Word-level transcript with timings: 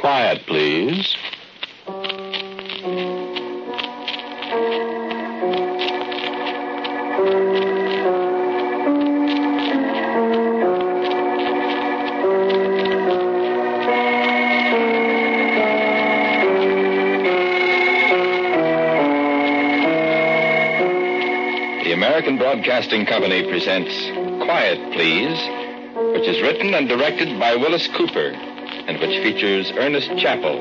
Quiet, 0.00 0.46
please. 0.46 1.14
The 21.84 21.92
American 21.92 22.38
Broadcasting 22.38 23.04
Company 23.04 23.46
presents 23.50 23.94
Quiet, 24.42 24.92
Please, 24.94 25.38
which 26.14 26.26
is 26.26 26.40
written 26.40 26.72
and 26.72 26.88
directed 26.88 27.38
by 27.38 27.54
Willis 27.54 27.86
Cooper 27.88 28.32
and 28.90 28.98
which 28.98 29.22
features 29.22 29.70
Ernest 29.76 30.08
Chappell. 30.18 30.58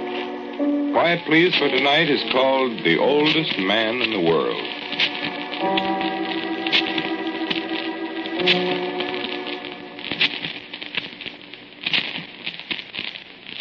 Quiet 0.93 1.25
Please 1.25 1.55
for 1.55 1.67
tonight 1.67 2.11
is 2.11 2.21
called 2.31 2.83
The 2.83 2.95
Oldest 2.99 3.57
Man 3.57 4.03
in 4.03 4.11
the 4.11 4.19
World. 4.19 4.61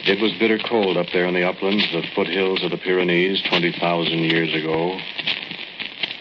It 0.04 0.20
was 0.20 0.32
bitter 0.38 0.58
cold 0.58 0.98
up 0.98 1.06
there 1.14 1.24
in 1.24 1.32
the 1.32 1.48
uplands, 1.48 1.90
the 1.90 2.02
foothills 2.14 2.62
of 2.62 2.70
the 2.70 2.76
Pyrenees, 2.76 3.40
20,000 3.48 4.18
years 4.18 4.52
ago. 4.52 5.00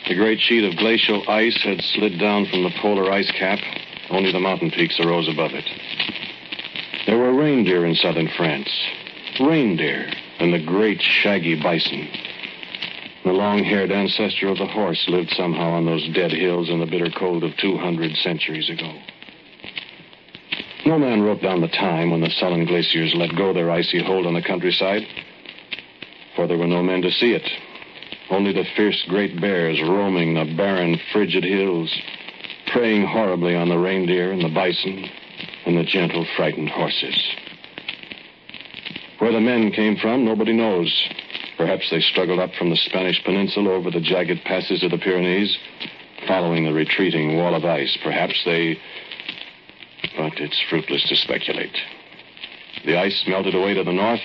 The 0.08 0.16
great 0.16 0.40
sheet 0.40 0.64
of 0.64 0.78
glacial 0.78 1.30
ice 1.30 1.62
had 1.64 1.82
slid 1.82 2.18
down 2.18 2.46
from 2.46 2.64
the 2.64 2.72
polar 2.80 3.12
ice 3.12 3.30
cap. 3.32 3.60
Only 4.10 4.32
the 4.32 4.40
mountain 4.40 4.72
peaks 4.72 5.02
arose 5.02 5.28
above 5.28 5.52
it. 5.52 6.27
Reindeer 7.58 7.88
in 7.88 7.96
southern 7.96 8.30
France. 8.38 8.70
Reindeer 9.40 10.14
and 10.38 10.54
the 10.54 10.64
great 10.64 11.02
shaggy 11.02 11.60
bison. 11.60 12.08
The 13.26 13.32
long 13.32 13.64
haired 13.64 13.92
ancestor 13.92 14.50
of 14.50 14.60
the 14.60 14.68
horse 14.68 15.04
lived 15.08 15.32
somehow 15.32 15.72
on 15.72 15.88
those 15.88 16.08
dead 16.14 16.32
hills 16.32 16.70
in 16.70 16.80
the 16.80 16.86
bitter 16.86 17.10
cold 17.10 17.44
of 17.44 17.58
200 17.58 18.16
centuries 18.18 18.70
ago. 18.70 18.94
No 20.86 21.00
man 21.00 21.24
wrote 21.24 21.42
down 21.42 21.62
the 21.62 21.68
time 21.68 22.12
when 22.12 22.22
the 22.22 22.30
sullen 22.30 22.64
glaciers 22.66 23.16
let 23.16 23.36
go 23.36 23.54
their 23.54 23.72
icy 23.72 24.04
hold 24.04 24.28
on 24.28 24.36
the 24.36 24.44
countryside, 24.44 25.02
for 26.36 26.46
there 26.46 26.60
were 26.60 26.68
no 26.68 26.84
men 26.84 27.02
to 27.02 27.10
see 27.10 27.32
it. 27.32 27.50
Only 28.30 28.54
the 28.54 28.68
fierce 28.76 29.04
great 29.10 29.42
bears 29.42 29.82
roaming 29.82 30.36
the 30.36 30.54
barren, 30.56 31.00
frigid 31.12 31.44
hills, 31.44 31.92
preying 32.68 33.08
horribly 33.08 33.56
on 33.56 33.68
the 33.68 33.80
reindeer 33.80 34.32
and 34.32 34.44
the 34.44 34.54
bison 34.54 35.10
and 35.66 35.76
the 35.76 35.84
gentle, 35.84 36.24
frightened 36.38 36.70
horses. 36.70 37.36
Where 39.28 39.34
the 39.34 39.42
men 39.42 39.74
came 39.74 39.98
from, 39.98 40.24
nobody 40.24 40.54
knows. 40.54 40.90
Perhaps 41.58 41.90
they 41.92 42.00
struggled 42.00 42.40
up 42.40 42.54
from 42.54 42.70
the 42.70 42.78
Spanish 42.78 43.22
peninsula 43.26 43.72
over 43.72 43.92
the 43.92 44.00
jagged 44.00 44.42
passes 44.46 44.84
of 44.84 44.92
the 44.92 44.98
Pyrenees, 44.98 45.58
following 46.26 46.64
the 46.64 46.72
retreating 46.72 47.36
wall 47.36 47.54
of 47.54 47.66
ice. 47.66 47.98
Perhaps 48.02 48.42
they. 48.46 48.80
But 50.16 50.40
it's 50.40 50.58
fruitless 50.70 51.10
to 51.10 51.18
speculate. 51.18 51.76
The 52.86 52.98
ice 52.98 53.22
melted 53.28 53.54
away 53.54 53.74
to 53.74 53.84
the 53.84 53.92
north, 53.92 54.22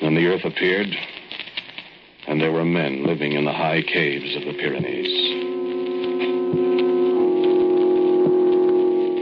then 0.00 0.16
the 0.16 0.26
earth 0.26 0.44
appeared, 0.44 0.88
and 2.26 2.40
there 2.40 2.50
were 2.50 2.64
men 2.64 3.06
living 3.06 3.34
in 3.34 3.44
the 3.44 3.52
high 3.52 3.82
caves 3.82 4.34
of 4.34 4.46
the 4.46 4.54
Pyrenees. 4.54 5.14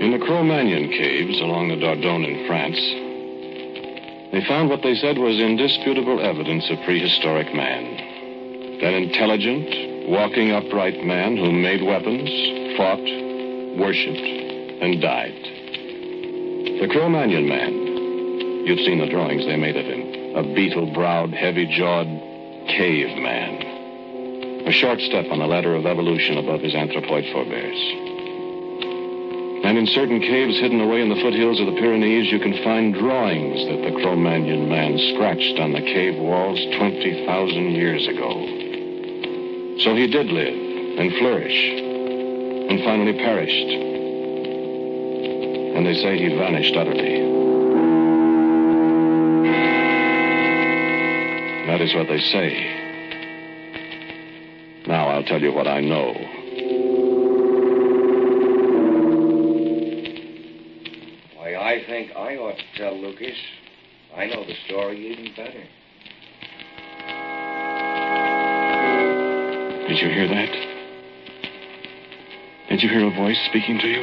In 0.01 0.11
the 0.11 0.25
Cro-Magnon 0.25 0.89
caves 0.89 1.39
along 1.43 1.69
the 1.69 1.77
Dordogne 1.77 2.25
in 2.25 2.47
France, 2.47 3.04
they 4.35 4.45
found 4.47 4.69
what 4.69 4.83
they 4.83 4.95
said 4.97 5.17
was 5.17 5.39
indisputable 5.39 6.21
evidence 6.21 6.69
of 6.69 6.83
prehistoric 6.85 7.55
man. 7.55 7.85
An 8.83 8.95
intelligent, 8.95 10.11
walking 10.11 10.51
upright 10.51 11.05
man 11.05 11.37
who 11.37 11.53
made 11.53 11.83
weapons, 11.83 12.29
fought, 12.77 12.99
worshipped, 13.79 14.83
and 14.83 15.01
died. 15.01 15.39
The 16.81 16.89
Cro-Magnon 16.91 17.49
man. 17.49 17.73
You've 18.67 18.85
seen 18.85 18.99
the 18.99 19.07
drawings 19.07 19.47
they 19.47 19.57
made 19.57 19.77
of 19.77 19.87
him. 19.87 20.35
A 20.35 20.43
beetle-browed, 20.55 21.31
heavy-jawed 21.33 22.07
caveman. 22.75 24.67
A 24.67 24.73
short 24.73 24.99
step 25.01 25.27
on 25.31 25.39
the 25.39 25.47
ladder 25.47 25.77
of 25.77 25.87
evolution 25.87 26.39
above 26.39 26.61
his 26.61 26.75
anthropoid 26.75 27.31
forebears. 27.33 28.04
And 29.75 29.89
in 29.89 29.93
certain 29.93 30.21
caves 30.21 30.61
hidden 30.61 30.81
away 30.81 31.03
in 31.03 31.09
the 31.09 31.17
foothills 31.17 31.59
of 31.59 31.67
the 31.67 31.73
Pyrenees, 31.73 32.31
you 32.31 32.39
can 32.39 32.63
find 32.63 32.95
drawings 32.95 33.59
that 33.67 33.83
the 33.83 33.91
Cro-Magnon 34.01 34.69
man 34.69 34.97
scratched 35.13 35.59
on 35.59 35.73
the 35.73 35.81
cave 35.81 36.15
walls 36.17 36.61
20,000 36.79 37.73
years 37.73 38.07
ago. 38.07 38.47
So 39.83 39.97
he 39.97 40.07
did 40.07 40.29
live 40.31 40.55
and 40.55 41.13
flourish 41.19 41.59
and 42.71 42.85
finally 42.85 43.15
perished. 43.15 43.67
And 45.75 45.85
they 45.85 45.95
say 45.95 46.19
he 46.19 46.29
vanished 46.37 46.77
utterly. 46.77 47.19
That 51.67 51.81
is 51.81 51.93
what 51.97 52.07
they 52.07 52.21
say. 52.21 52.63
Now 54.87 55.09
I'll 55.09 55.25
tell 55.25 55.43
you 55.43 55.53
what 55.53 55.67
I 55.67 55.81
know. 55.81 56.44
Think 61.95 62.17
I 62.17 62.35
ought 62.35 62.57
to 62.57 62.65
tell 62.77 63.01
Lucas. 63.01 63.37
I 64.17 64.27
know 64.27 64.45
the 64.45 64.55
story 64.67 65.13
even 65.13 65.27
better. 65.37 65.63
Did 69.87 69.99
you 70.01 70.09
hear 70.09 70.27
that? 70.27 70.51
Did 72.69 72.83
you 72.83 72.89
hear 72.89 73.07
a 73.07 73.15
voice 73.15 73.39
speaking 73.49 73.79
to 73.79 73.87
you? 73.87 74.03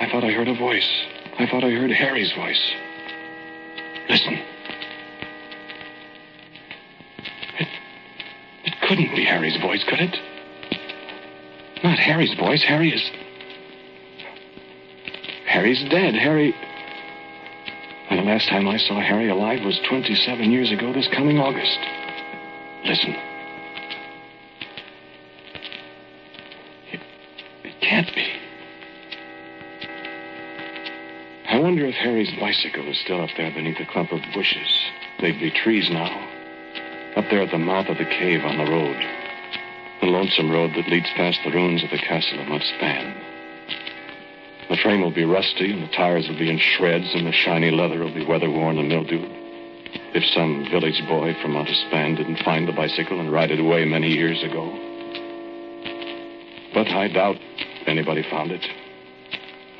I 0.00 0.08
thought 0.10 0.24
I 0.24 0.32
heard 0.32 0.48
a 0.48 0.56
voice. 0.56 0.90
I 1.38 1.46
thought 1.46 1.62
I 1.62 1.70
heard 1.70 1.92
Harry's 1.92 2.32
voice. 2.32 2.72
Listen. 4.08 4.34
It, 7.60 7.68
it 8.64 8.74
couldn't 8.88 9.14
be 9.14 9.24
Harry's 9.24 9.56
voice, 9.60 9.84
could 9.88 10.00
it? 10.00 10.16
Not 11.84 12.00
Harry's 12.00 12.34
voice. 12.34 12.64
Harry 12.64 12.90
is. 12.90 13.27
Harry's 15.58 15.82
dead. 15.90 16.14
Harry. 16.14 16.54
And 18.10 18.20
the 18.20 18.22
last 18.22 18.48
time 18.48 18.68
I 18.68 18.76
saw 18.76 19.00
Harry 19.00 19.28
alive 19.28 19.64
was 19.64 19.80
27 19.88 20.52
years 20.52 20.70
ago 20.70 20.92
this 20.92 21.08
coming 21.08 21.38
August. 21.38 21.78
Listen. 22.84 23.16
It, 26.92 27.00
it 27.64 27.74
can't 27.80 28.06
be. 28.14 28.32
I 31.48 31.58
wonder 31.58 31.86
if 31.86 31.94
Harry's 31.96 32.30
bicycle 32.38 32.88
is 32.88 33.00
still 33.00 33.20
up 33.20 33.30
there 33.36 33.50
beneath 33.50 33.80
a 33.80 33.92
clump 33.92 34.12
of 34.12 34.20
bushes. 34.32 34.84
They'd 35.20 35.40
be 35.40 35.50
trees 35.50 35.90
now. 35.90 36.14
Up 37.16 37.24
there 37.30 37.42
at 37.42 37.50
the 37.50 37.58
mouth 37.58 37.88
of 37.88 37.98
the 37.98 38.04
cave 38.04 38.44
on 38.44 38.58
the 38.58 38.70
road. 38.70 38.96
The 40.02 40.06
lonesome 40.06 40.52
road 40.52 40.70
that 40.76 40.88
leads 40.88 41.10
past 41.16 41.40
the 41.44 41.50
ruins 41.50 41.82
of 41.82 41.90
the 41.90 41.98
castle 41.98 42.38
of 42.38 42.46
Montespan. 42.46 43.27
The 44.68 44.76
frame 44.76 45.00
will 45.00 45.14
be 45.14 45.24
rusty, 45.24 45.72
and 45.72 45.82
the 45.82 45.92
tires 45.92 46.28
will 46.28 46.38
be 46.38 46.50
in 46.50 46.58
shreds, 46.58 47.14
and 47.14 47.26
the 47.26 47.32
shiny 47.32 47.70
leather 47.70 48.00
will 48.00 48.12
be 48.12 48.24
weather 48.24 48.50
worn 48.50 48.78
and 48.78 48.88
mildewed. 48.88 49.30
If 50.14 50.24
some 50.34 50.68
village 50.70 51.00
boy 51.08 51.34
from 51.40 51.52
Montespan 51.52 52.16
didn't 52.16 52.44
find 52.44 52.68
the 52.68 52.72
bicycle 52.72 53.20
and 53.20 53.32
ride 53.32 53.50
it 53.50 53.60
away 53.60 53.84
many 53.86 54.08
years 54.08 54.42
ago. 54.42 54.68
But 56.74 56.88
I 56.88 57.08
doubt 57.08 57.36
anybody 57.86 58.22
found 58.30 58.50
it. 58.50 58.64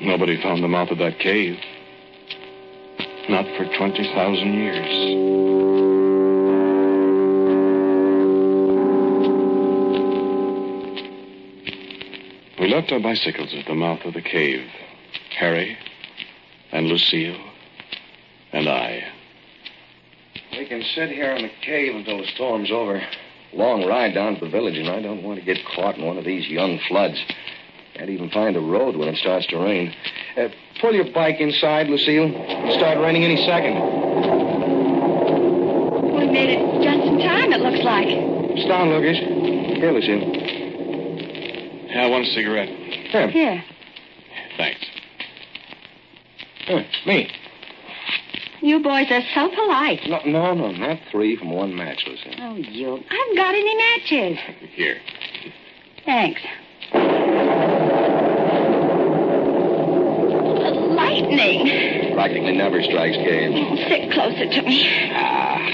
Nobody 0.01 0.41
found 0.41 0.63
the 0.63 0.67
mouth 0.67 0.89
of 0.89 0.97
that 0.97 1.19
cave. 1.19 1.57
Not 3.29 3.45
for 3.57 3.65
20,000 3.77 4.53
years. 4.53 5.48
We 12.59 12.67
left 12.67 12.91
our 12.91 12.99
bicycles 12.99 13.53
at 13.53 13.65
the 13.67 13.73
mouth 13.73 14.01
of 14.03 14.13
the 14.13 14.21
cave. 14.21 14.67
Harry 15.37 15.77
and 16.71 16.87
Lucille 16.87 17.39
and 18.51 18.67
I. 18.67 19.01
We 20.51 20.67
can 20.67 20.83
sit 20.93 21.09
here 21.09 21.31
in 21.31 21.43
the 21.43 21.51
cave 21.61 21.95
until 21.95 22.17
the 22.17 22.27
storm's 22.35 22.69
over. 22.69 23.01
Long 23.53 23.85
ride 23.85 24.13
down 24.13 24.35
to 24.35 24.45
the 24.45 24.51
village, 24.51 24.77
and 24.77 24.89
I 24.89 25.01
don't 25.01 25.23
want 25.23 25.39
to 25.39 25.45
get 25.45 25.57
caught 25.73 25.97
in 25.97 26.05
one 26.05 26.17
of 26.17 26.25
these 26.25 26.47
young 26.49 26.79
floods. 26.89 27.17
Can't 27.95 28.09
even 28.09 28.29
find 28.29 28.57
a 28.57 28.59
road 28.59 28.97
when 28.97 29.07
it 29.07 29.17
starts 29.17 29.47
to 29.47 29.57
rain. 29.57 29.95
Uh, 30.37 30.49
pull 30.81 30.93
your 30.93 31.11
bike 31.13 31.39
inside, 31.39 31.87
Lucille. 31.87 32.29
It'll 32.29 32.77
start 32.77 32.97
raining 32.97 33.23
any 33.23 33.37
second. 33.45 33.75
We 36.13 36.27
made 36.27 36.49
it 36.49 36.83
just 36.83 37.07
in 37.07 37.19
time, 37.19 37.53
it 37.53 37.61
looks 37.61 37.83
like. 37.83 38.07
It's 38.09 38.67
down, 38.67 38.89
Lucas. 38.89 39.17
Here, 39.17 39.91
Lucille. 39.91 40.58
Yeah, 41.99 42.07
one 42.07 42.23
cigarette. 42.23 42.69
Here. 42.69 43.27
Here. 43.29 43.63
Thanks. 44.55 44.79
Here, 46.65 46.85
me. 47.05 47.29
You 48.61 48.81
boys 48.81 49.07
are 49.11 49.21
so 49.35 49.49
polite. 49.53 49.99
No, 50.07 50.21
no, 50.25 50.53
no, 50.53 50.71
not 50.71 50.97
three 51.11 51.35
from 51.35 51.51
one 51.51 51.75
match, 51.75 52.05
Lucille. 52.07 52.35
Oh, 52.39 52.55
you. 52.55 53.03
I 53.09 53.15
haven't 53.15 53.35
got 53.35 53.53
any 53.53 53.75
matches. 53.75 54.37
Here. 54.75 55.01
Thanks. 56.05 56.41
Lightning. 60.95 62.13
Practically 62.13 62.55
never 62.55 62.81
strikes 62.81 63.17
caves. 63.17 63.55
Oh, 63.57 63.75
sit 63.89 64.11
closer 64.13 64.49
to 64.49 64.61
me. 64.61 65.11
Ah. 65.11 65.69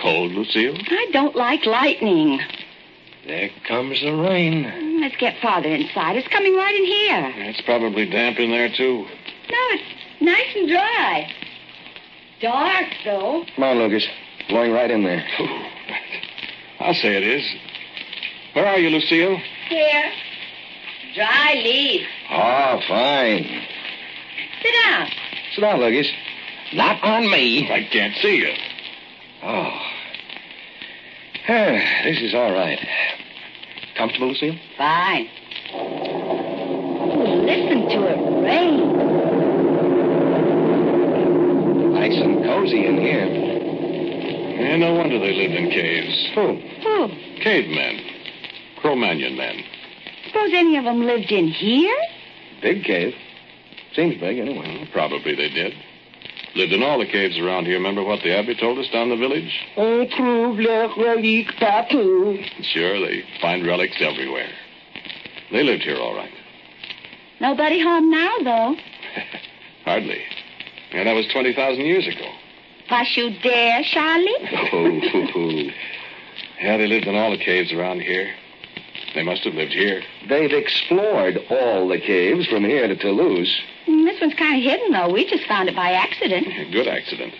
Cold, 0.00 0.30
Lucille? 0.30 0.76
I 0.78 1.06
don't 1.12 1.34
like 1.34 1.66
lightning. 1.66 2.38
There 3.26 3.50
comes 3.66 4.00
the 4.00 4.12
rain. 4.12 4.83
Let's 5.00 5.16
get 5.16 5.34
farther 5.42 5.68
inside. 5.68 6.16
It's 6.16 6.28
coming 6.28 6.54
right 6.54 6.74
in 6.74 6.84
here. 6.84 7.48
It's 7.48 7.60
probably 7.62 8.08
damp 8.08 8.38
in 8.38 8.50
there, 8.50 8.68
too. 8.68 9.04
No, 9.50 9.58
it's 9.70 9.82
nice 10.20 10.54
and 10.54 10.68
dry. 10.68 11.30
Dark, 12.40 12.86
though. 13.04 13.44
Come 13.54 13.64
on, 13.64 13.78
Lucas. 13.78 14.06
Blowing 14.48 14.72
right 14.72 14.90
in 14.90 15.02
there. 15.02 15.24
I'll 16.80 16.94
say 16.94 17.16
it 17.16 17.22
is. 17.22 17.44
Where 18.54 18.66
are 18.66 18.78
you, 18.78 18.90
Lucille? 18.90 19.38
Here. 19.68 20.12
Dry 21.14 21.54
leaf. 21.54 22.06
Oh, 22.30 22.80
fine. 22.88 23.66
Sit 24.62 24.74
down. 24.84 25.08
Sit 25.54 25.60
down, 25.60 25.80
Lucas. 25.80 26.10
Not 26.72 27.02
on 27.02 27.30
me. 27.30 27.70
I 27.70 27.88
can't 27.90 28.14
see 28.16 28.36
you. 28.36 28.52
Oh. 29.42 29.80
Ah, 31.48 32.02
this 32.04 32.20
is 32.20 32.34
all 32.34 32.52
right. 32.52 32.78
Comfortable, 33.96 34.28
Lucille? 34.28 34.58
Fine. 34.76 35.28
Oh, 35.72 37.44
listen 37.46 37.88
to 37.88 38.06
it 38.08 38.18
rain. 38.44 39.14
Nice 41.92 42.20
and 42.20 42.44
cozy 42.44 42.86
in 42.86 42.98
here. 42.98 43.26
Yeah, 44.60 44.76
no 44.76 44.94
wonder 44.94 45.18
they 45.18 45.32
lived 45.32 45.54
in 45.54 45.70
caves. 45.70 46.30
Who? 46.34 46.60
Oh, 46.86 47.08
Cavemen. 47.42 48.00
Cro-Magnon 48.80 49.36
men. 49.36 49.64
suppose 50.26 50.50
any 50.52 50.76
of 50.76 50.84
them 50.84 51.06
lived 51.06 51.30
in 51.30 51.48
here? 51.48 51.96
Big 52.60 52.84
cave. 52.84 53.14
Seems 53.94 54.18
big, 54.20 54.38
anyway. 54.38 54.88
Probably 54.92 55.34
they 55.34 55.48
did. 55.48 55.72
Lived 56.56 56.72
in 56.72 56.82
all 56.82 56.98
the 57.00 57.06
caves 57.06 57.36
around 57.38 57.64
here. 57.66 57.74
Remember 57.76 58.02
what 58.04 58.22
the 58.22 58.36
abbey 58.36 58.54
told 58.54 58.78
us 58.78 58.88
down 58.92 59.08
the 59.08 59.16
village? 59.16 59.50
Oh, 59.76 60.00
On 60.02 60.08
trouve 60.08 60.58
les 60.60 60.88
reliques 60.96 61.52
partout. 61.58 62.38
Sure, 62.72 63.00
they 63.00 63.22
find 63.40 63.66
relics 63.66 63.96
everywhere. 64.00 64.48
They 65.50 65.62
lived 65.64 65.82
here 65.82 65.96
all 65.96 66.14
right. 66.14 66.30
Nobody 67.40 67.80
home 67.82 68.10
now, 68.10 68.30
though. 68.44 68.76
Hardly. 69.84 70.20
Yeah, 70.92 71.04
that 71.04 71.12
was 71.14 71.26
20,000 71.32 71.84
years 71.84 72.06
ago. 72.06 72.28
Was 72.90 73.06
you 73.16 73.30
there, 73.42 73.80
Charlie? 73.92 74.36
Oh, 74.72 75.70
Yeah, 76.60 76.76
they 76.76 76.86
lived 76.86 77.06
in 77.06 77.14
all 77.16 77.30
the 77.32 77.44
caves 77.44 77.72
around 77.72 78.00
here. 78.00 78.32
They 79.14 79.22
must 79.22 79.44
have 79.44 79.54
lived 79.54 79.72
here. 79.72 80.02
They've 80.28 80.52
explored 80.52 81.38
all 81.50 81.86
the 81.88 81.98
caves 82.00 82.46
from 82.48 82.64
here 82.64 82.88
to 82.88 82.96
Toulouse. 82.96 83.60
Mm, 83.86 84.04
This 84.06 84.20
one's 84.20 84.34
kind 84.34 84.56
of 84.56 84.62
hidden, 84.62 84.90
though. 84.92 85.10
We 85.12 85.24
just 85.28 85.46
found 85.46 85.68
it 85.68 85.76
by 85.76 85.92
accident. 85.92 86.46
A 86.48 86.70
good 86.70 86.88
accident. 86.88 87.32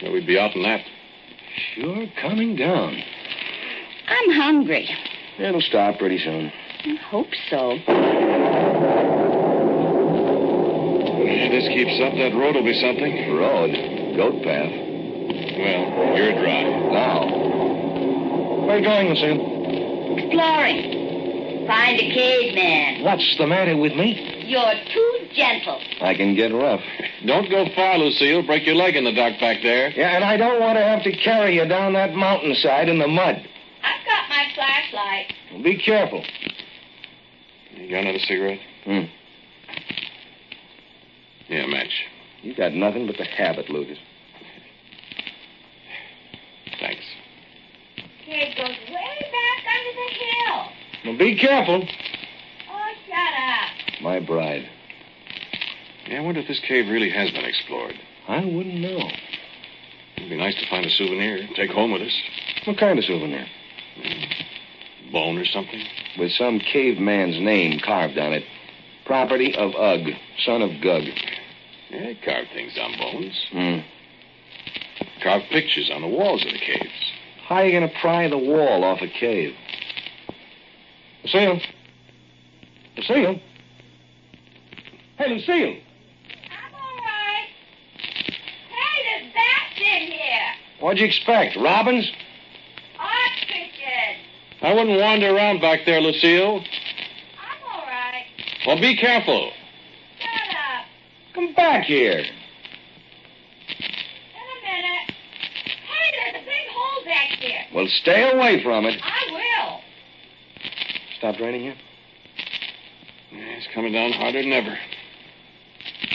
Yeah, 0.00 0.10
we'd 0.12 0.26
be 0.26 0.38
out 0.38 0.54
in 0.56 0.62
that. 0.62 0.80
Sure 1.74 2.06
coming 2.20 2.56
down. 2.56 2.96
I'm 4.08 4.30
hungry. 4.32 4.88
It'll 5.38 5.60
stop 5.60 5.98
pretty 5.98 6.18
soon. 6.18 6.50
I 6.84 6.94
hope 7.10 7.28
so. 7.50 7.74
Yeah, 11.20 11.48
this 11.50 11.68
keeps 11.68 12.00
up. 12.00 12.14
That 12.14 12.32
road 12.34 12.54
will 12.56 12.64
be 12.64 12.74
something. 12.80 13.34
Road. 13.36 13.70
Goat 14.16 14.42
path. 14.42 14.70
Well, 14.70 16.16
you're 16.16 16.32
dry. 16.32 16.62
Now. 16.90 17.26
Where 18.66 18.76
are 18.76 18.78
you 18.78 18.84
going, 18.84 19.08
Lucille? 19.08 20.18
Exploring. 20.18 20.99
Find 21.70 22.00
a 22.00 22.12
caveman. 22.12 23.04
What's 23.04 23.36
the 23.38 23.46
matter 23.46 23.76
with 23.76 23.94
me? 23.94 24.44
You're 24.44 24.74
too 24.92 25.28
gentle. 25.32 25.80
I 26.00 26.14
can 26.14 26.34
get 26.34 26.52
rough. 26.52 26.80
Don't 27.24 27.48
go 27.48 27.66
far, 27.76 27.96
Lucille. 27.96 28.42
Break 28.44 28.66
your 28.66 28.74
leg 28.74 28.96
in 28.96 29.04
the 29.04 29.12
dark 29.12 29.38
back 29.38 29.58
there. 29.62 29.90
Yeah, 29.90 30.16
and 30.16 30.24
I 30.24 30.36
don't 30.36 30.58
want 30.58 30.78
to 30.78 30.82
have 30.82 31.04
to 31.04 31.12
carry 31.12 31.54
you 31.54 31.68
down 31.68 31.92
that 31.92 32.12
mountainside 32.12 32.88
in 32.88 32.98
the 32.98 33.06
mud. 33.06 33.36
I've 33.84 34.04
got 34.04 34.28
my 34.28 34.46
flashlight. 34.52 35.32
Well, 35.52 35.62
Be 35.62 35.78
careful. 35.78 36.24
You 37.76 37.88
got 37.88 38.00
another 38.00 38.18
cigarette? 38.18 38.58
Hmm. 38.84 39.04
Yeah, 41.48 41.66
match. 41.66 42.04
You 42.42 42.52
got 42.56 42.72
nothing 42.72 43.06
but 43.06 43.16
the 43.16 43.24
habit, 43.26 43.70
Lucas. 43.70 43.98
Thanks. 46.80 47.04
Cave 48.24 48.56
goes 48.56 48.76
way 48.88 49.30
back 49.30 49.64
under 49.70 49.94
the 49.94 50.14
hill. 50.18 50.72
Well, 51.04 51.16
be 51.16 51.36
careful. 51.36 51.86
Oh, 52.70 52.92
shut 53.06 53.16
up. 53.16 54.02
My 54.02 54.20
bride. 54.20 54.68
Yeah, 56.06 56.18
I 56.18 56.20
wonder 56.20 56.40
if 56.40 56.48
this 56.48 56.60
cave 56.60 56.88
really 56.88 57.10
has 57.10 57.30
been 57.30 57.44
explored. 57.44 57.94
I 58.28 58.44
wouldn't 58.44 58.80
know. 58.80 59.10
It'd 60.16 60.28
be 60.28 60.36
nice 60.36 60.54
to 60.56 60.68
find 60.68 60.84
a 60.84 60.90
souvenir, 60.90 61.38
to 61.38 61.54
take 61.54 61.70
home 61.70 61.92
with 61.92 62.02
us. 62.02 62.22
What 62.66 62.78
kind 62.78 62.98
of 62.98 63.04
souvenir? 63.04 63.46
Bone 65.12 65.38
or 65.38 65.46
something. 65.46 65.82
With 66.18 66.32
some 66.32 66.60
caveman's 66.60 67.40
name 67.40 67.80
carved 67.80 68.18
on 68.18 68.32
it. 68.32 68.44
Property 69.06 69.54
of 69.56 69.72
Ugg, 69.74 70.10
son 70.44 70.62
of 70.62 70.70
Gug. 70.82 71.02
Yeah, 71.90 72.04
they 72.04 72.18
carve 72.24 72.46
things 72.54 72.78
on 72.80 72.96
bones. 72.98 73.46
Hmm. 73.50 73.78
Carve 75.22 75.42
pictures 75.50 75.90
on 75.92 76.02
the 76.02 76.08
walls 76.08 76.44
of 76.44 76.52
the 76.52 76.58
caves. 76.58 77.12
How 77.46 77.56
are 77.56 77.66
you 77.66 77.78
going 77.78 77.90
to 77.90 77.98
pry 78.00 78.28
the 78.28 78.38
wall 78.38 78.84
off 78.84 79.00
a 79.00 79.08
cave? 79.08 79.54
Lucille? 81.24 81.60
Lucille? 82.96 83.40
Hey, 85.18 85.28
Lucille! 85.34 85.76
I'm 86.50 86.74
all 86.74 86.96
right. 86.96 87.48
Hey, 88.70 89.02
there's 89.04 89.32
bats 89.34 89.78
in 89.78 90.12
here. 90.12 90.54
What'd 90.80 90.98
you 90.98 91.06
expect? 91.06 91.56
Robins? 91.56 92.10
Ostriches. 92.98 94.16
I 94.62 94.72
wouldn't 94.72 94.98
wander 94.98 95.34
around 95.34 95.60
back 95.60 95.80
there, 95.84 96.00
Lucille. 96.00 96.60
I'm 97.38 97.62
all 97.70 97.86
right. 97.86 98.24
Well, 98.66 98.80
be 98.80 98.96
careful. 98.96 99.52
Shut 100.18 100.30
up. 100.50 100.86
Come 101.34 101.52
back 101.54 101.84
here. 101.84 102.18
In 102.18 102.24
a 104.38 104.58
minute. 104.64 105.14
Hey, 105.86 106.32
there's 106.32 106.42
a 106.42 106.46
big 106.46 106.66
hole 106.72 107.04
back 107.04 107.28
here. 107.38 107.66
Well, 107.74 107.86
stay 107.88 108.30
away 108.32 108.62
from 108.62 108.86
it. 108.86 108.98
I. 109.02 109.19
Stopped 111.20 111.38
raining 111.38 111.64
yet? 111.64 111.76
Yeah, 113.30 113.40
it's 113.40 113.66
coming 113.74 113.92
down 113.92 114.12
harder 114.12 114.40
than 114.40 114.54
ever. 114.54 114.74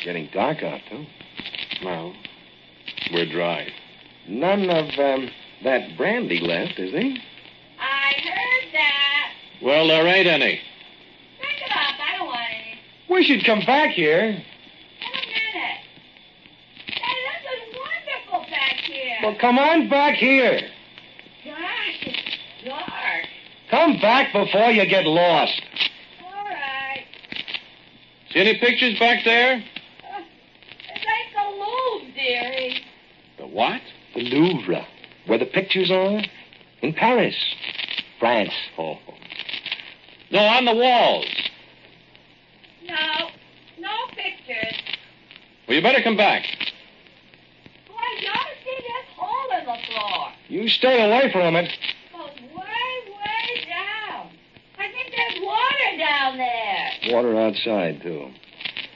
Getting 0.03 0.29
dark 0.33 0.63
out, 0.63 0.81
too. 0.89 1.05
Well, 1.83 2.15
we're 3.13 3.31
dry. 3.31 3.71
None 4.27 4.67
of 4.67 4.85
um, 4.97 5.29
that 5.63 5.95
brandy 5.95 6.39
left, 6.39 6.79
is 6.79 6.91
there? 6.91 7.03
I 7.79 8.13
heard 8.24 8.74
that. 8.74 9.31
Well, 9.62 9.88
there 9.89 10.07
ain't 10.07 10.25
any. 10.25 10.59
Pick 11.39 11.62
it 11.62 11.71
up. 11.71 12.00
I 12.00 12.17
don't 12.17 12.25
want 12.25 12.47
any. 12.50 12.79
We 13.07 13.24
should 13.25 13.45
come 13.45 13.59
back 13.59 13.91
here. 13.91 14.24
In 14.24 14.33
a 14.33 14.33
minute. 14.33 15.81
Hey, 16.88 17.17
this 17.29 17.43
is 17.53 17.75
wonderful 17.77 18.50
back 18.50 18.77
here. 18.77 19.17
Well, 19.21 19.35
come 19.39 19.59
on 19.59 19.88
back 19.88 20.15
here. 20.15 20.62
Gosh, 21.43 22.07
it's 22.07 22.38
dark. 22.65 23.25
Come 23.75 24.00
back 24.00 24.32
before 24.32 24.72
you 24.72 24.86
get 24.86 25.03
lost. 25.03 25.62
All 26.24 26.46
right. 26.46 27.03
See 28.32 28.39
any 28.39 28.58
pictures 28.58 28.98
back 28.98 29.25
there? 29.25 29.55
Uh, 29.55 30.22
it's 30.94 31.05
like 31.05 31.34
the 31.36 31.51
Louvre, 31.51 32.13
dearie. 32.15 32.86
The 33.38 33.48
what? 33.48 33.82
The 34.13 34.22
Louvre, 34.22 34.88
where 35.27 35.39
the 35.39 35.46
pictures 35.46 35.91
are. 35.91 36.22
In 36.82 36.94
Paris, 36.94 37.36
France. 38.17 38.53
Oh. 38.77 38.98
No, 40.32 40.39
on 40.39 40.63
the 40.63 40.74
walls. 40.74 41.25
No, 42.88 43.29
no 43.77 43.89
pictures. 44.15 44.79
Well, 45.67 45.75
you 45.75 45.84
better 45.84 46.01
come 46.01 46.15
back. 46.15 46.44
Boy, 47.88 47.94
you 48.22 48.29
ought 48.29 48.48
to 48.48 48.63
see 48.63 48.77
this 48.77 49.17
hole 49.17 49.60
in 49.60 49.65
the 49.65 49.77
floor. 49.91 50.32
You 50.48 50.70
stay 50.70 51.03
away 51.03 51.29
from 51.32 51.58
it. 51.58 51.70
goes 52.13 52.29
way, 52.53 52.88
way 53.10 53.65
down. 53.70 54.29
I 54.77 54.91
think 54.91 55.13
there's 55.15 55.41
water 55.41 55.98
down 55.98 56.38
there. 56.38 56.91
Water 57.09 57.38
outside, 57.38 58.01
too. 58.01 58.31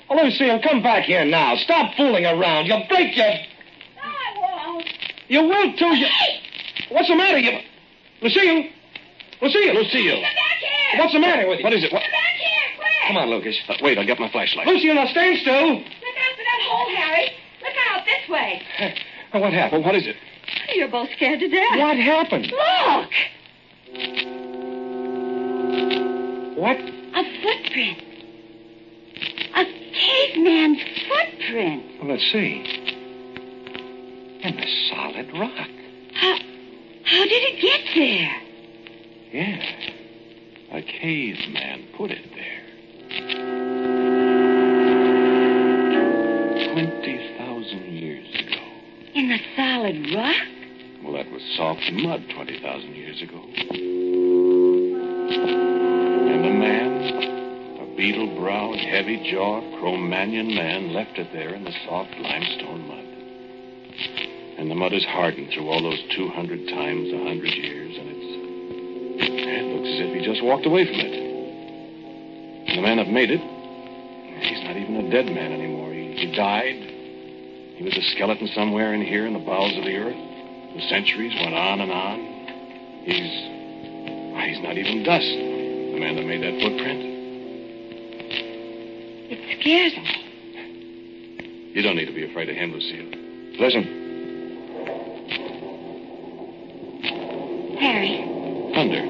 Oh, 0.10 0.16
Lucille, 0.16 0.60
come 0.62 0.82
back 0.82 1.04
here 1.04 1.24
now. 1.26 1.56
Stop 1.58 1.96
fooling 1.96 2.26
around. 2.26 2.66
You'll 2.66 2.86
break 2.90 3.16
your... 3.16 3.28
No, 3.28 4.04
I 4.04 4.66
won't. 4.66 4.86
You 5.28 5.42
will, 5.44 5.78
too. 5.78 5.96
You... 5.96 6.08
What's 6.90 7.08
the 7.08 7.16
matter? 7.16 7.38
You... 7.38 7.60
Lucille? 8.22 8.64
Lucille? 9.42 9.74
Lucille. 9.76 10.16
Come 10.16 10.22
back 10.24 10.58
here. 10.60 11.00
What's 11.00 11.14
the 11.14 11.20
matter 11.20 11.48
with 11.48 11.60
you? 11.60 11.64
What 11.64 11.74
is 11.74 11.84
it? 11.84 11.94
What? 11.94 12.02
Come 12.02 12.12
back 12.12 12.36
here, 12.36 12.78
quick. 12.78 13.08
Come 13.08 13.18
on, 13.18 13.30
Lucas. 13.30 13.58
Uh, 13.68 13.76
wait, 13.82 13.98
I'll 13.98 14.06
get 14.06 14.20
my 14.20 14.32
flashlight. 14.32 14.66
Lucille, 14.68 14.96
now 14.96 15.06
stand 15.08 15.38
still. 15.40 15.76
Look 15.76 15.86
out 15.86 16.36
for 16.36 16.44
that 16.44 16.62
hole, 16.66 16.96
Harry. 16.96 17.32
Look 17.62 17.76
out 17.92 18.06
this 18.06 18.30
way. 18.30 18.62
What 19.32 19.54
happened? 19.54 19.86
what 19.86 19.94
is 19.94 20.08
it? 20.08 20.16
You're 20.74 20.88
both 20.88 21.08
scared 21.16 21.40
to 21.40 21.48
death. 21.48 21.78
What 21.78 21.98
happened? 21.98 22.52
Look. 22.52 23.12
What? 26.58 26.78
A 27.20 27.24
footprint. 27.42 28.02
A 29.54 29.66
caveman's 29.94 30.80
footprint. 31.10 31.84
Well, 32.00 32.12
let's 32.12 32.32
see. 32.32 32.64
In 34.42 34.56
the 34.56 34.68
solid 34.90 35.30
rock. 35.34 35.70
How, 36.14 36.38
how 37.04 37.24
did 37.26 37.44
it 37.44 37.62
get 37.62 37.82
there? 37.94 38.42
Yeah. 39.34 40.78
A 40.78 40.82
caveman 40.82 41.88
put 41.98 42.12
it 42.12 42.24
there. 42.34 42.60
20,000 46.74 47.92
years 47.92 48.34
ago. 48.34 48.64
In 49.14 49.28
the 49.28 49.40
solid 49.58 50.16
rock? 50.16 50.48
Well, 51.04 51.14
that 51.14 51.30
was 51.32 51.42
soft 51.58 51.92
mud 51.92 52.24
20,000 52.34 52.96
years 52.96 53.22
ago. 53.22 53.44
And 56.30 56.46
a 56.46 56.52
man, 56.52 56.99
beetle 58.00 58.40
browed, 58.40 58.80
heavy 58.80 59.20
jawed, 59.30 59.62
Cro-Magnon 59.78 60.56
man, 60.56 60.94
left 60.94 61.20
it 61.20 61.28
there 61.34 61.54
in 61.54 61.66
the 61.66 61.74
soft 61.84 62.16
limestone 62.16 62.88
mud. 62.88 63.04
And 64.58 64.72
the 64.72 64.76
mud 64.76 64.94
has 64.94 65.04
hardened 65.04 65.52
through 65.52 65.68
all 65.68 65.84
those 65.84 66.00
200 66.16 66.70
times 66.70 67.12
a 67.12 67.18
100 67.18 67.44
years, 67.60 67.98
and 68.00 68.08
it's. 68.08 68.32
It 69.20 69.66
looks 69.76 69.90
as 69.92 70.00
if 70.00 70.16
he 70.16 70.24
just 70.24 70.42
walked 70.42 70.66
away 70.66 70.88
from 70.88 70.96
it. 70.96 71.12
And 72.72 72.78
the 72.78 72.82
man 72.82 73.04
that 73.04 73.12
made 73.12 73.32
it, 73.32 73.44
he's 74.48 74.64
not 74.64 74.78
even 74.78 74.96
a 74.96 75.12
dead 75.12 75.26
man 75.26 75.52
anymore. 75.52 75.92
He, 75.92 76.16
he 76.16 76.32
died. 76.32 76.80
He 77.76 77.84
was 77.84 77.98
a 77.98 78.02
skeleton 78.16 78.48
somewhere 78.56 78.94
in 78.94 79.02
here 79.02 79.28
in 79.28 79.34
the 79.34 79.44
bowels 79.44 79.76
of 79.76 79.84
the 79.84 79.98
earth. 79.98 80.16
The 80.16 80.88
centuries 80.88 81.36
went 81.36 81.54
on 81.54 81.82
and 81.82 81.92
on. 81.92 82.18
He's. 83.04 84.32
why, 84.32 84.48
He's 84.48 84.64
not 84.64 84.78
even 84.78 85.04
dust. 85.04 85.28
The 85.28 86.00
man 86.00 86.16
that 86.16 86.24
made 86.24 86.40
that 86.48 86.64
footprint. 86.64 87.09
It 89.32 89.60
scares 89.60 89.94
me. 89.94 90.30
You 91.74 91.84
don't 91.84 91.96
need 91.96 92.08
to 92.08 92.14
be 92.14 92.26
afraid 92.30 92.50
of 92.50 92.56
him, 92.56 92.74
Lucille. 92.74 93.12
Listen. 93.60 93.84
Harry, 97.80 98.18
Thunder. 98.74 99.06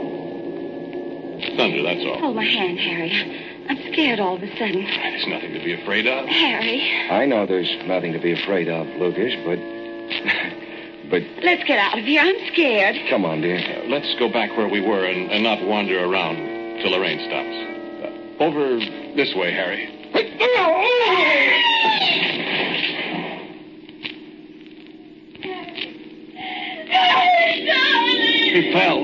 Thunder, 1.55 1.83
that's 1.83 2.03
all. 2.05 2.19
hold 2.19 2.35
my 2.35 2.43
hand, 2.43 2.77
Harry. 2.79 3.65
I'm 3.69 3.77
scared 3.93 4.19
all 4.19 4.35
of 4.35 4.43
a 4.43 4.49
sudden. 4.57 4.83
There's 4.83 5.27
nothing 5.27 5.53
to 5.53 5.63
be 5.63 5.73
afraid 5.81 6.05
of. 6.05 6.27
Harry, 6.27 7.09
I 7.09 7.25
know 7.25 7.45
there's 7.45 7.71
nothing 7.85 8.11
to 8.13 8.19
be 8.19 8.33
afraid 8.33 8.67
of, 8.67 8.87
Lucas, 8.97 9.33
but. 9.45 9.57
but 11.09 11.23
let's 11.43 11.63
get 11.63 11.79
out 11.79 11.97
of 11.97 12.03
here. 12.03 12.21
I'm 12.21 12.35
scared. 12.51 12.97
come 13.09 13.23
on, 13.23 13.41
dear. 13.41 13.59
Let's 13.87 14.13
go 14.19 14.27
back 14.29 14.55
where 14.57 14.67
we 14.67 14.81
were 14.81 15.05
and, 15.05 15.31
and 15.31 15.43
not 15.43 15.63
wander 15.63 16.03
around 16.03 16.35
till 16.81 16.91
the 16.91 16.99
rain 16.99 17.19
stops. 17.23 17.55
Uh, 18.03 18.43
over 18.43 18.79
this 19.15 19.33
way, 19.35 19.53
Harry. 19.53 19.98
He 20.19 20.25
fell. 28.73 28.99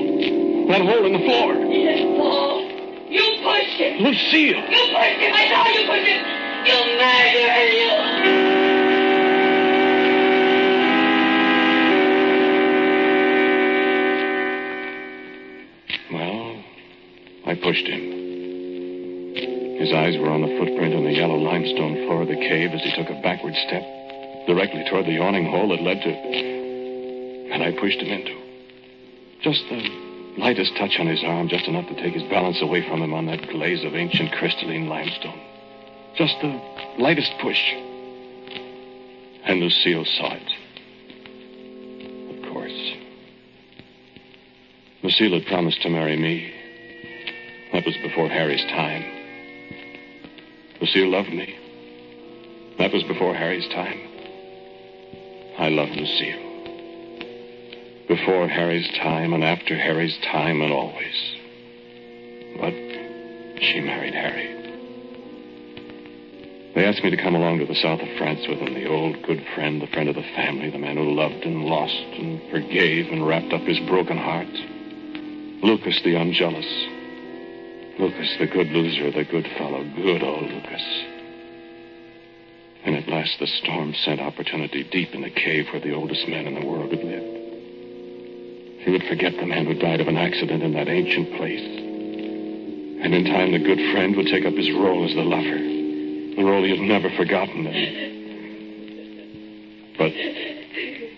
That 0.68 0.82
hole 0.82 1.06
in 1.06 1.12
the 1.14 1.18
floor. 1.20 1.54
He 1.54 1.84
didn't 1.84 2.16
fall. 2.18 2.60
You 3.08 3.22
pushed 3.42 3.78
him. 3.80 4.02
Lucille! 4.02 4.60
You 4.68 4.82
pushed 4.92 5.20
him. 5.22 5.32
I 5.32 5.48
saw 5.48 5.64
you 5.68 5.86
push 5.86 6.06
him. 6.06 6.22
You 6.66 6.78
murderer, 6.98 7.64
you. 7.72 7.90
Well, 16.12 16.46
I 17.46 17.54
pushed 17.54 17.86
him. 17.86 18.15
His 19.78 19.92
eyes 19.92 20.16
were 20.18 20.30
on 20.30 20.40
the 20.40 20.56
footprint 20.56 20.94
on 20.94 21.04
the 21.04 21.12
yellow 21.12 21.36
limestone 21.36 22.06
floor 22.06 22.22
of 22.22 22.28
the 22.28 22.36
cave 22.36 22.72
as 22.72 22.82
he 22.82 22.96
took 22.96 23.10
a 23.10 23.20
backward 23.20 23.54
step 23.66 23.82
directly 24.46 24.84
toward 24.88 25.04
the 25.04 25.12
yawning 25.12 25.44
hole 25.44 25.68
that 25.68 25.82
led 25.82 26.00
to. 26.00 26.12
And 27.52 27.62
I 27.62 27.72
pushed 27.78 28.00
him 28.00 28.08
into. 28.08 28.34
Just 29.42 29.62
the 29.68 29.82
lightest 30.38 30.74
touch 30.76 30.98
on 30.98 31.06
his 31.06 31.22
arm, 31.24 31.48
just 31.48 31.66
enough 31.66 31.86
to 31.88 31.94
take 31.94 32.14
his 32.14 32.22
balance 32.24 32.62
away 32.62 32.88
from 32.88 33.02
him 33.02 33.12
on 33.12 33.26
that 33.26 33.48
glaze 33.50 33.84
of 33.84 33.94
ancient 33.94 34.32
crystalline 34.32 34.88
limestone. 34.88 35.40
Just 36.16 36.34
the 36.40 36.58
lightest 36.98 37.32
push. 37.42 37.60
And 39.44 39.60
Lucille 39.60 40.04
saw 40.16 40.34
it. 40.34 40.50
Of 42.36 42.52
course. 42.52 42.92
Lucille 45.02 45.38
had 45.38 45.46
promised 45.46 45.82
to 45.82 45.90
marry 45.90 46.16
me. 46.16 46.52
That 47.72 47.84
was 47.84 47.96
before 48.02 48.28
Harry's 48.28 48.64
time. 48.70 49.15
Lucille 50.80 51.08
loved 51.10 51.30
me. 51.30 51.56
That 52.78 52.92
was 52.92 53.02
before 53.04 53.34
Harry's 53.34 53.66
time. 53.68 54.00
I 55.58 55.68
loved 55.70 55.92
Lucille. 55.92 56.42
Before 58.08 58.46
Harry's 58.46 58.88
time 58.98 59.32
and 59.32 59.42
after 59.42 59.76
Harry's 59.76 60.16
time 60.30 60.60
and 60.60 60.72
always. 60.72 61.34
But 62.60 62.74
she 63.62 63.80
married 63.80 64.14
Harry. 64.14 64.52
They 66.74 66.84
asked 66.84 67.02
me 67.02 67.10
to 67.10 67.16
come 67.16 67.34
along 67.34 67.60
to 67.60 67.66
the 67.66 67.74
south 67.74 68.00
of 68.00 68.18
France 68.18 68.40
with 68.46 68.60
them, 68.60 68.74
the 68.74 68.86
old 68.86 69.22
good 69.22 69.42
friend, 69.54 69.80
the 69.80 69.86
friend 69.86 70.10
of 70.10 70.14
the 70.14 70.30
family, 70.36 70.68
the 70.68 70.78
man 70.78 70.98
who 70.98 71.14
loved 71.14 71.42
and 71.44 71.64
lost 71.64 71.94
and 71.94 72.38
forgave 72.50 73.10
and 73.10 73.26
wrapped 73.26 73.54
up 73.54 73.62
his 73.62 73.80
broken 73.88 74.18
heart. 74.18 74.52
Lucas 75.62 76.02
the 76.04 76.16
unjealous. 76.16 76.66
Lucas 77.98 78.36
the 78.38 78.46
good 78.46 78.68
loser, 78.68 79.10
the 79.10 79.24
good 79.24 79.46
fellow, 79.56 79.82
good 79.96 80.22
old 80.22 80.42
Lucas. 80.42 81.04
And 82.84 82.94
at 82.94 83.08
last 83.08 83.38
the 83.40 83.46
storm 83.46 83.94
sent 84.04 84.20
opportunity 84.20 84.84
deep 84.84 85.14
in 85.14 85.22
the 85.22 85.30
cave 85.30 85.66
where 85.72 85.80
the 85.80 85.94
oldest 85.94 86.28
man 86.28 86.46
in 86.46 86.54
the 86.54 86.66
world 86.66 86.90
had 86.92 87.02
lived. 87.02 87.36
He 88.84 88.90
would 88.92 89.04
forget 89.04 89.32
the 89.36 89.46
man 89.46 89.66
who 89.66 89.74
died 89.74 90.00
of 90.00 90.08
an 90.08 90.16
accident 90.16 90.62
in 90.62 90.74
that 90.74 90.88
ancient 90.88 91.36
place. 91.36 91.64
And 93.02 93.14
in 93.14 93.24
time, 93.24 93.52
the 93.52 93.58
good 93.58 93.78
friend 93.92 94.14
would 94.16 94.26
take 94.26 94.44
up 94.44 94.54
his 94.54 94.70
role 94.72 95.04
as 95.08 95.14
the 95.14 95.22
lover. 95.22 95.58
the 96.36 96.44
role 96.44 96.62
he 96.62 96.70
had 96.70 96.80
never 96.80 97.10
forgotten. 97.16 97.64
But 99.98 100.12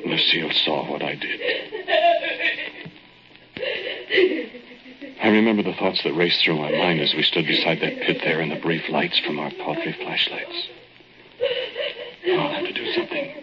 Lucille 0.06 0.52
saw 0.64 0.90
what 0.90 1.02
I 1.02 1.16
did. 1.16 1.40
I 5.20 5.28
remember 5.28 5.62
the 5.62 5.74
thoughts 5.74 6.02
that 6.04 6.14
raced 6.14 6.44
through 6.44 6.58
my 6.58 6.70
mind 6.70 7.00
as 7.00 7.12
we 7.14 7.22
stood 7.22 7.46
beside 7.46 7.80
that 7.80 8.00
pit 8.02 8.18
there 8.22 8.40
in 8.40 8.50
the 8.50 8.60
brief 8.60 8.88
lights 8.88 9.18
from 9.18 9.38
our 9.38 9.50
paltry 9.50 9.92
flashlights. 9.92 10.68
I'll 12.30 12.54
have 12.54 12.64
to 12.64 12.72
do 12.72 12.92
something. 12.92 13.34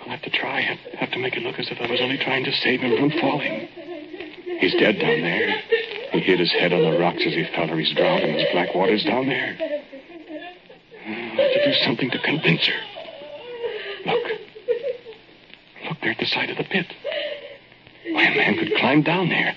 I'll 0.00 0.08
have 0.08 0.22
to 0.22 0.30
try. 0.30 0.62
Have, 0.62 0.78
have 0.98 1.10
to 1.12 1.18
make 1.18 1.36
it 1.36 1.42
look 1.42 1.58
as 1.58 1.68
if 1.70 1.78
I 1.80 1.90
was 1.90 2.00
only 2.00 2.16
trying 2.16 2.44
to 2.44 2.52
save 2.52 2.80
him 2.80 2.96
from 2.96 3.20
falling. 3.20 3.68
He's 4.58 4.72
dead 4.74 4.98
down 4.98 5.20
there. 5.20 5.60
He 6.12 6.20
hit 6.20 6.40
his 6.40 6.50
head 6.52 6.72
on 6.72 6.82
the 6.82 6.98
rocks 6.98 7.22
as 7.26 7.34
he 7.34 7.46
fell, 7.54 7.70
or 7.70 7.78
he's 7.78 7.94
drowned 7.94 8.24
in 8.24 8.36
those 8.36 8.46
black 8.52 8.74
waters 8.74 9.04
down 9.04 9.26
there. 9.26 9.56
I'll 11.06 11.36
have 11.36 11.52
to 11.52 11.64
do 11.64 11.72
something 11.84 12.10
to 12.10 12.18
convince 12.20 12.66
her. 12.66 12.80
Look. 14.06 14.24
Look 15.88 16.00
there 16.00 16.10
at 16.12 16.18
the 16.18 16.26
side 16.26 16.48
of 16.48 16.56
the 16.56 16.64
pit. 16.64 16.86
Why, 18.12 18.24
a 18.24 18.34
man 18.34 18.56
could 18.58 18.74
climb 18.78 19.02
down 19.02 19.28
there. 19.28 19.54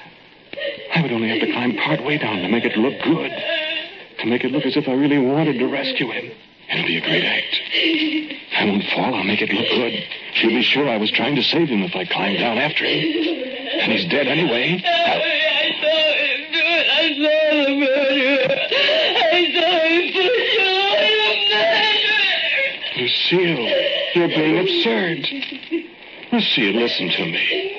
I 0.94 1.02
would 1.02 1.12
only 1.12 1.30
have 1.30 1.40
to 1.40 1.52
climb 1.52 1.76
part 1.78 2.04
way 2.04 2.18
down 2.18 2.38
to 2.42 2.50
make 2.50 2.66
it 2.66 2.78
look 2.78 3.02
good. 3.04 3.32
To 4.20 4.26
make 4.28 4.44
it 4.44 4.52
look 4.52 4.66
as 4.66 4.76
if 4.76 4.88
I 4.88 4.94
really 4.94 5.18
wanted 5.18 5.58
to 5.60 5.68
rescue 5.68 6.12
him. 6.12 6.32
It'll 6.70 6.86
be 6.86 6.98
a 6.98 7.02
great 7.02 7.24
act. 7.24 7.62
I 8.58 8.66
won't 8.66 8.84
fall. 8.96 9.16
I'll 9.16 9.24
make 9.24 9.42
it 9.42 9.50
look 9.52 9.68
good. 9.70 9.94
She'll 10.34 10.52
be 10.52 10.64
sure 10.64 10.88
I 10.88 10.98
was 10.98 11.12
trying 11.12 11.36
to 11.36 11.44
save 11.44 11.70
him 11.70 11.84
if 11.84 11.96
I 11.96 12.06
climbed 12.06 12.40
down 12.40 12.58
after 12.58 12.86
him. 12.86 13.04
And 13.82 13.92
he's 13.92 14.10
dead 14.10 14.28
anyway. 14.28 14.82
I'll... 14.86 15.22
Saw 15.82 15.88
him 16.22 16.42
do 16.52 16.60
it. 16.60 16.88
I 16.92 17.16
saw 17.18 17.40
the 17.66 17.76
murderer. 17.80 18.52
I 19.32 19.40
saw 19.56 19.72
him 19.88 20.04
push 20.12 20.52
you 20.60 20.66
the 20.66 20.76
murderer. 20.92 21.92
Lucille, 22.98 23.66
you're 24.16 24.28
being 24.28 24.58
absurd. 24.60 25.20
Lucille, 26.32 26.74
listen 26.74 27.10
to 27.10 27.26
me. 27.26 27.71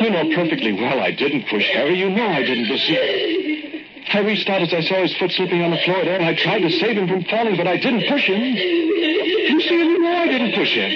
You 0.00 0.10
know 0.10 0.34
perfectly 0.34 0.72
well 0.72 1.00
I 1.00 1.10
didn't 1.10 1.48
push 1.48 1.68
Harry. 1.70 1.98
You 1.98 2.10
know 2.10 2.26
I 2.26 2.42
didn't, 2.42 2.68
Lucille. 2.68 3.78
I 4.10 4.20
reached 4.20 4.48
out 4.48 4.62
as 4.62 4.72
I 4.72 4.80
saw 4.80 5.02
his 5.02 5.14
foot 5.16 5.30
slipping 5.32 5.62
on 5.62 5.70
the 5.70 5.78
floor 5.84 6.04
there, 6.04 6.14
and 6.14 6.24
I 6.24 6.34
tried 6.34 6.60
to 6.60 6.70
save 6.70 6.96
him 6.96 7.08
from 7.08 7.24
falling, 7.24 7.56
but 7.56 7.66
I 7.66 7.76
didn't 7.76 8.08
push 8.08 8.24
him. 8.24 8.40
Lucille, 8.40 9.84
you 9.84 9.98
know 10.00 10.16
I 10.16 10.26
didn't 10.26 10.54
push 10.54 10.72
him. 10.72 10.90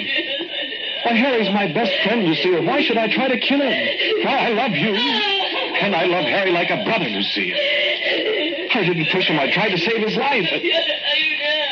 Why, 1.03 1.13
Harry's 1.13 1.53
my 1.53 1.71
best 1.73 1.91
friend, 2.03 2.23
Lucille. 2.23 2.63
Why 2.65 2.81
should 2.81 2.97
I 2.97 3.13
try 3.13 3.27
to 3.27 3.37
kill 3.37 3.61
him? 3.61 4.25
Why, 4.25 4.47
I 4.47 4.49
love 4.49 4.71
you. 4.71 4.95
And 4.95 5.95
I 5.95 6.05
love 6.05 6.25
Harry 6.25 6.51
like 6.51 6.69
a 6.71 6.83
brother, 6.85 7.05
Lucille. 7.05 7.55
I 7.55 8.83
didn't 8.83 9.07
push 9.11 9.27
him. 9.27 9.37
I 9.37 9.51
tried 9.51 9.69
to 9.69 9.77
save 9.77 10.01
his 10.01 10.17
life. 10.17 10.49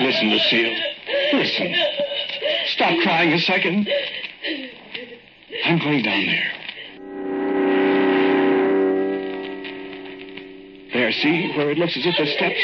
Listen, 0.01 0.29
Lucille. 0.29 0.75
Listen. 1.33 1.75
Stop 2.67 2.99
crying 3.01 3.33
a 3.33 3.39
second. 3.39 3.89
I'm 5.65 5.79
going 5.79 6.03
down 6.03 6.25
there. 6.25 6.50
See 11.21 11.51
where 11.55 11.69
it 11.71 11.77
looks 11.77 11.95
as 11.97 12.05
if 12.05 12.15
the 12.17 12.25
steps, 12.25 12.61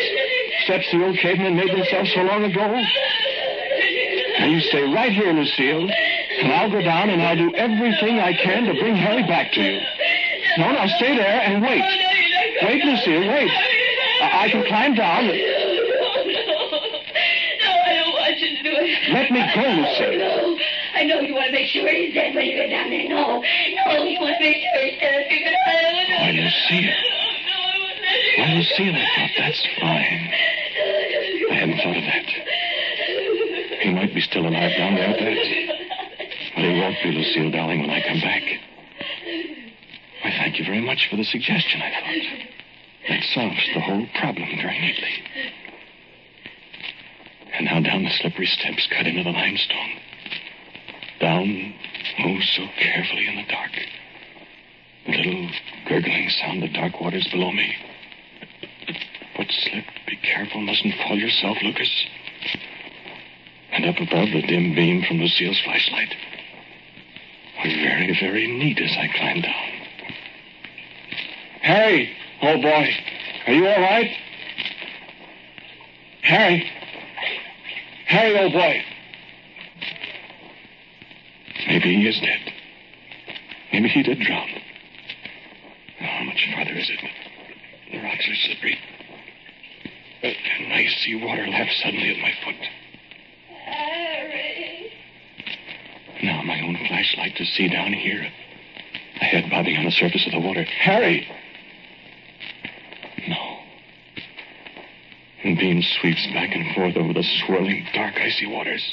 steps 0.65 0.91
the 0.91 1.03
old 1.03 1.17
cavemen 1.17 1.55
made 1.55 1.69
themselves 1.69 2.11
so 2.13 2.21
long 2.21 2.43
ago? 2.43 2.67
Now 4.39 4.45
you 4.45 4.59
stay 4.61 4.83
right 4.83 5.11
here, 5.11 5.31
Lucille, 5.33 5.89
and 5.89 6.51
I'll 6.53 6.71
go 6.71 6.81
down 6.81 7.09
and 7.09 7.21
I'll 7.21 7.37
do 7.37 7.53
everything 7.55 8.19
I 8.19 8.33
can 8.33 8.65
to 8.65 8.73
bring 8.79 8.95
Harry 8.95 9.23
back 9.23 9.51
to 9.53 9.61
you. 9.61 9.79
No, 10.57 10.71
now 10.71 10.87
stay 10.97 11.15
there 11.15 11.41
and 11.41 11.61
wait. 11.61 11.83
Wait, 12.63 12.83
Lucille, 12.83 13.27
wait. 13.27 13.51
I, 14.21 14.45
I 14.45 14.49
can 14.49 14.65
climb 14.65 14.95
down. 14.95 15.25
No, 15.25 15.33
I 17.85 17.93
don't 17.93 18.13
want 18.13 18.39
you 18.39 18.57
to 18.57 18.63
do 18.63 18.73
it. 18.73 19.13
Let 19.13 19.31
me 19.31 19.41
go, 19.53 19.61
Lucille. 19.61 20.17
No, 20.17 20.57
I 20.95 21.03
know 21.03 21.19
you 21.21 21.33
want 21.33 21.47
to 21.47 21.51
make 21.51 21.69
sure 21.69 21.87
he's 21.87 22.13
dead 22.13 22.33
when 22.33 22.45
you 22.45 22.55
get 22.57 22.69
down 22.69 22.89
there. 22.89 23.07
No, 23.07 23.43
no, 23.85 24.03
you 24.03 24.19
want 24.19 24.35
to 24.37 24.43
make 24.43 24.57
sure 24.57 24.81
he's 24.81 24.99
dead 24.99 25.27
Why, 26.17 26.31
Lucille. 26.31 27.16
Why, 28.37 28.53
Lucille, 28.53 28.93
I 28.93 29.07
thought 29.17 29.31
that's 29.35 29.67
fine. 29.81 30.29
I 31.49 31.53
hadn't 31.57 31.77
thought 31.81 31.97
of 31.97 32.03
that. 32.03 32.27
He 33.81 33.91
might 33.91 34.13
be 34.13 34.21
still 34.21 34.45
alive 34.45 34.77
down 34.77 34.93
there. 34.93 35.09
But 35.09 36.63
he 36.63 36.79
won't 36.79 36.97
be, 37.01 37.11
Lucille, 37.13 37.49
darling, 37.49 37.81
when 37.81 37.89
I 37.89 37.99
come 38.05 38.21
back. 38.21 38.43
Why, 40.21 40.31
thank 40.37 40.59
you 40.59 40.65
very 40.65 40.81
much 40.81 41.07
for 41.09 41.15
the 41.15 41.23
suggestion, 41.23 41.81
I 41.81 41.89
thought. 41.89 42.47
That 43.09 43.23
solves 43.33 43.69
the 43.73 43.81
whole 43.81 44.05
problem 44.19 44.49
very 44.61 44.79
neatly. 44.81 45.23
And 47.57 47.65
now 47.65 47.79
down 47.79 48.03
the 48.03 48.11
slippery 48.21 48.45
steps 48.45 48.87
cut 48.95 49.07
into 49.07 49.23
the 49.23 49.31
limestone. 49.31 49.97
Down, 51.19 51.73
oh, 52.19 52.39
so 52.53 52.67
carefully 52.77 53.27
in 53.27 53.35
the 53.37 53.49
dark. 53.49 53.71
The 55.07 55.17
little 55.17 55.49
gurgling 55.87 56.29
sound 56.29 56.63
of 56.63 56.73
dark 56.73 57.01
waters 57.01 57.27
below 57.31 57.51
me. 57.51 57.73
Foot 59.47 59.55
slip. 59.71 59.85
Be 60.07 60.17
careful. 60.17 60.61
Mustn't 60.61 60.93
fall 60.95 61.17
yourself, 61.17 61.57
Lucas. 61.61 61.89
And 63.71 63.85
up 63.85 63.95
above 63.95 64.29
the 64.31 64.41
dim 64.41 64.75
beam 64.75 65.03
from 65.07 65.17
Lucille's 65.17 65.59
flashlight. 65.63 66.13
Was 67.63 67.73
very, 67.73 68.17
very 68.19 68.47
neat 68.47 68.79
as 68.79 68.91
I 68.97 69.07
climbed 69.17 69.43
down. 69.43 69.71
Harry, 71.61 72.09
old 72.41 72.61
boy, 72.61 72.89
are 73.47 73.53
you 73.53 73.67
all 73.67 73.81
right? 73.81 74.11
Harry. 76.21 76.69
Harry, 78.05 78.39
old 78.39 78.53
boy. 78.53 78.83
Maybe 81.67 81.95
he 81.95 82.07
is 82.07 82.19
dead. 82.19 82.53
Maybe 83.73 83.89
he 83.89 84.03
did 84.03 84.19
drown. 84.19 84.47
How 85.99 86.23
much 86.23 86.47
farther 86.53 86.73
is 86.73 86.89
it? 86.89 86.99
The 87.91 87.99
rocks 87.99 88.27
are 88.29 88.35
slippery. 88.45 88.77
See 91.07 91.15
water 91.15 91.47
lap 91.47 91.69
suddenly 91.81 92.09
at 92.09 92.21
my 92.21 92.33
foot. 92.43 92.67
Harry. 93.63 94.91
Now 96.21 96.41
my 96.43 96.59
own 96.59 96.77
flashlight 96.85 97.37
to 97.37 97.45
see 97.45 97.69
down 97.69 97.93
here. 97.93 98.27
A 99.21 99.23
head 99.23 99.49
bobbing 99.49 99.77
on 99.77 99.85
the 99.85 99.91
surface 99.91 100.25
of 100.25 100.33
the 100.33 100.39
water. 100.45 100.63
Harry! 100.63 101.25
No. 103.25 103.59
And 105.45 105.57
beam 105.57 105.81
sweeps 105.81 106.27
back 106.33 106.53
and 106.53 106.75
forth 106.75 106.97
over 106.97 107.13
the 107.13 107.23
swirling, 107.23 107.87
dark, 107.93 108.15
icy 108.15 108.47
waters. 108.47 108.83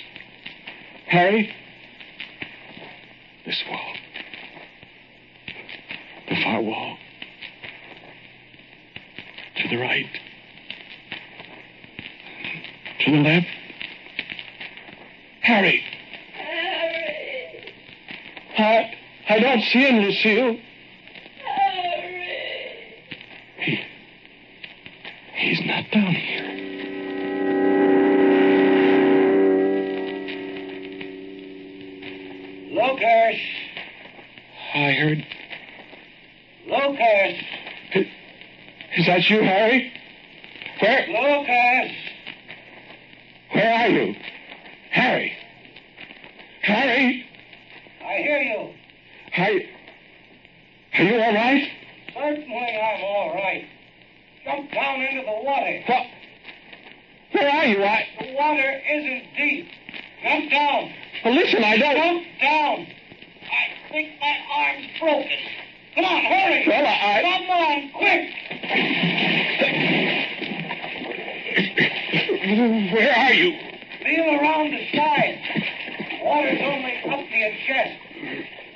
Harry? 1.08 1.52
This 3.44 3.60
wall. 3.68 3.94
The 6.28 6.36
far 6.44 6.62
wall. 6.62 6.96
To 9.56 9.68
the 9.68 9.78
right. 9.78 10.06
To 13.04 13.10
the 13.10 13.18
left. 13.18 13.46
Harry! 15.42 15.82
Harry. 16.32 17.74
I, 18.56 18.94
I 19.28 19.38
don't 19.40 19.60
see 19.60 19.80
him, 19.80 19.96
Lucille. 19.96 20.56
Harry. 21.44 23.04
He. 23.58 23.78
He's 25.34 25.60
not 25.66 25.90
down 25.90 26.14
here. 26.14 26.54
Lucas! 32.70 33.40
I 34.74 34.92
heard. 34.92 35.26
Lucas! 36.66 37.44
Is 38.96 39.06
that 39.06 39.28
you, 39.28 39.42
Harry? 39.42 39.92
Where? 40.80 41.06
Lucas! 41.08 41.96
Where 43.52 43.72
are 43.72 43.88
you? 43.88 44.14
Harry! 44.90 45.32
Harry! 46.62 47.24
I 48.04 48.16
hear 48.16 48.42
you. 48.42 48.74
Are, 49.36 49.50
are 50.98 51.04
you 51.04 51.20
all 51.20 51.34
right? 51.34 51.70
Certainly 52.12 52.78
I'm 52.82 53.04
all 53.04 53.32
right. 53.34 53.64
Jump 54.44 54.72
down 54.72 55.00
into 55.02 55.13
the 55.26 55.42
water. 55.44 55.82
What? 55.86 56.06
Where 57.32 57.50
are 57.50 57.66
you? 57.66 57.82
I. 57.82 58.06
The 58.20 58.32
water 58.34 58.80
isn't 58.92 59.24
deep. 59.36 59.68
Jump 60.22 60.50
down. 60.50 60.90
Well, 61.24 61.34
listen, 61.34 61.64
I 61.64 61.76
don't. 61.76 61.96
Jump 61.96 62.24
down. 62.40 62.86
I 63.50 63.90
think 63.90 64.08
my 64.20 64.36
arm's 64.56 64.86
broken. 65.00 65.38
Come 65.94 66.04
on, 66.04 66.24
hurry. 66.24 66.64
Well, 66.66 66.86
I- 66.86 67.22
Come 67.22 67.50
on, 67.50 67.90
quick. 67.92 69.34
Where 72.92 73.12
are 73.16 73.32
you? 73.32 73.58
Feel 74.02 74.24
around 74.40 74.70
the 74.72 74.86
side. 74.96 75.38
Water's 76.22 76.60
only 76.62 76.94
up 77.10 77.28
to 77.28 77.36
your 77.36 77.52
chest. 77.66 77.98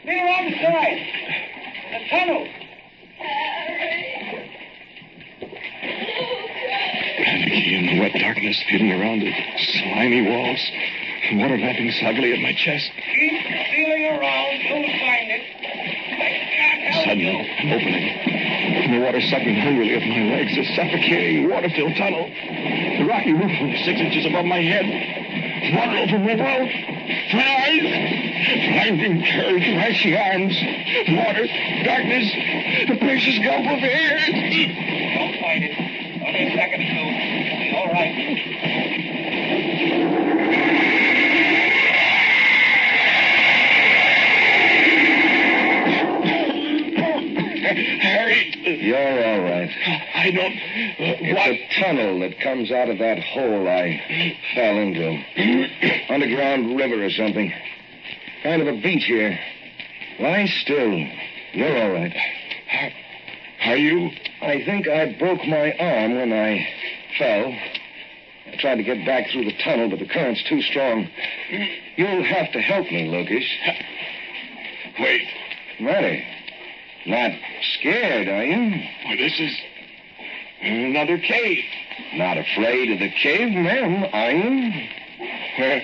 Feel 0.05 0.25
around 0.25 0.47
the 0.53 0.57
side. 0.57 1.01
The 1.93 2.09
tunnel. 2.09 2.47
The 7.89 8.01
wet 8.01 8.13
darkness, 8.21 8.63
feeling 8.69 8.93
around 8.93 9.21
the 9.21 9.33
slimy 9.59 10.23
walls. 10.23 10.61
Water 11.33 11.59
lapping 11.59 11.91
soggily 12.01 12.33
at 12.33 12.41
my 12.41 12.53
chest. 12.53 12.91
Keep 12.97 13.43
feeling 13.73 14.05
around. 14.17 14.61
You'll 14.61 14.89
find 15.01 15.29
it. 15.29 15.43
I 15.61 16.31
can't 16.57 16.83
help 16.89 17.05
Suddenly, 17.05 17.25
you. 17.25 17.37
Oh, 17.37 17.65
an 17.65 17.73
opening. 17.73 18.09
And 18.85 18.93
the 18.95 19.01
water 19.05 19.21
sucking 19.21 19.57
hungrily 19.57 19.95
at 19.95 20.05
my 20.09 20.37
legs, 20.37 20.57
a 20.57 20.65
suffocating 20.77 21.51
water-filled 21.51 21.97
tunnel. 21.97 22.29
The 22.29 23.05
rocky 23.05 23.33
roof 23.33 23.53
six 23.85 24.01
inches 24.01 24.25
above 24.27 24.45
my 24.45 24.61
head. 24.61 24.85
Water 25.75 25.97
over 26.01 26.19
my 26.25 26.37
mouth. 26.37 26.73
My 27.35 27.49
eyes. 27.69 27.89
Carried 28.89 29.65
to 29.65 29.77
icy 29.77 30.17
arms. 30.17 30.55
Water, 31.13 31.45
darkness, 31.85 32.27
the 32.89 32.97
precious 32.97 33.39
gulp 33.45 33.67
of 33.67 33.83
air. 33.85 34.17
I 50.29 50.31
don't... 50.31 50.53
Uh, 50.53 51.25
It's 51.25 51.39
what? 51.39 51.49
a 51.49 51.81
tunnel 51.81 52.21
that 52.21 52.39
comes 52.41 52.71
out 52.71 52.91
of 52.91 52.99
that 52.99 53.19
hole 53.19 53.67
I 53.67 54.37
fell 54.55 54.77
into. 54.77 55.09
Underground 56.13 56.77
river 56.77 57.03
or 57.03 57.11
something. 57.11 57.53
Kind 58.43 58.61
of 58.63 58.69
a 58.69 58.81
beach 58.81 59.05
here. 59.05 59.39
Lie 60.21 60.47
still. 60.63 60.99
You're 61.55 61.83
all 61.83 61.93
right. 61.93 62.15
Are 63.65 63.77
you? 63.77 64.11
I 64.43 64.63
think 64.65 64.87
I 64.89 65.17
broke 65.19 65.45
my 65.47 65.73
arm 65.79 66.15
when 66.17 66.33
I 66.33 66.67
fell. 67.19 67.47
I 68.53 68.57
tried 68.59 68.77
to 68.77 68.83
get 68.83 69.05
back 69.07 69.31
through 69.33 69.45
the 69.45 69.57
tunnel, 69.65 69.89
but 69.91 69.99
the 69.99 70.07
current's 70.09 70.43
too 70.49 70.61
strong. 70.63 71.09
You'll 71.97 72.23
have 72.25 72.53
to 72.53 72.61
help 72.61 72.91
me, 72.91 73.09
Lucas. 73.09 73.45
Wait. 75.01 75.23
Matter? 75.81 76.23
Not 77.07 77.33
scared, 77.79 78.29
are 78.29 78.45
you? 78.45 78.83
Well, 79.07 79.17
this 79.17 79.39
is 79.41 79.57
another 80.61 81.19
cave. 81.19 81.65
Not 82.15 82.39
afraid 82.39 82.93
of 82.93 82.99
the 82.99 83.11
cavemen, 83.11 84.05
are 84.13 84.31
you? 84.31 84.89
Where? 85.59 85.83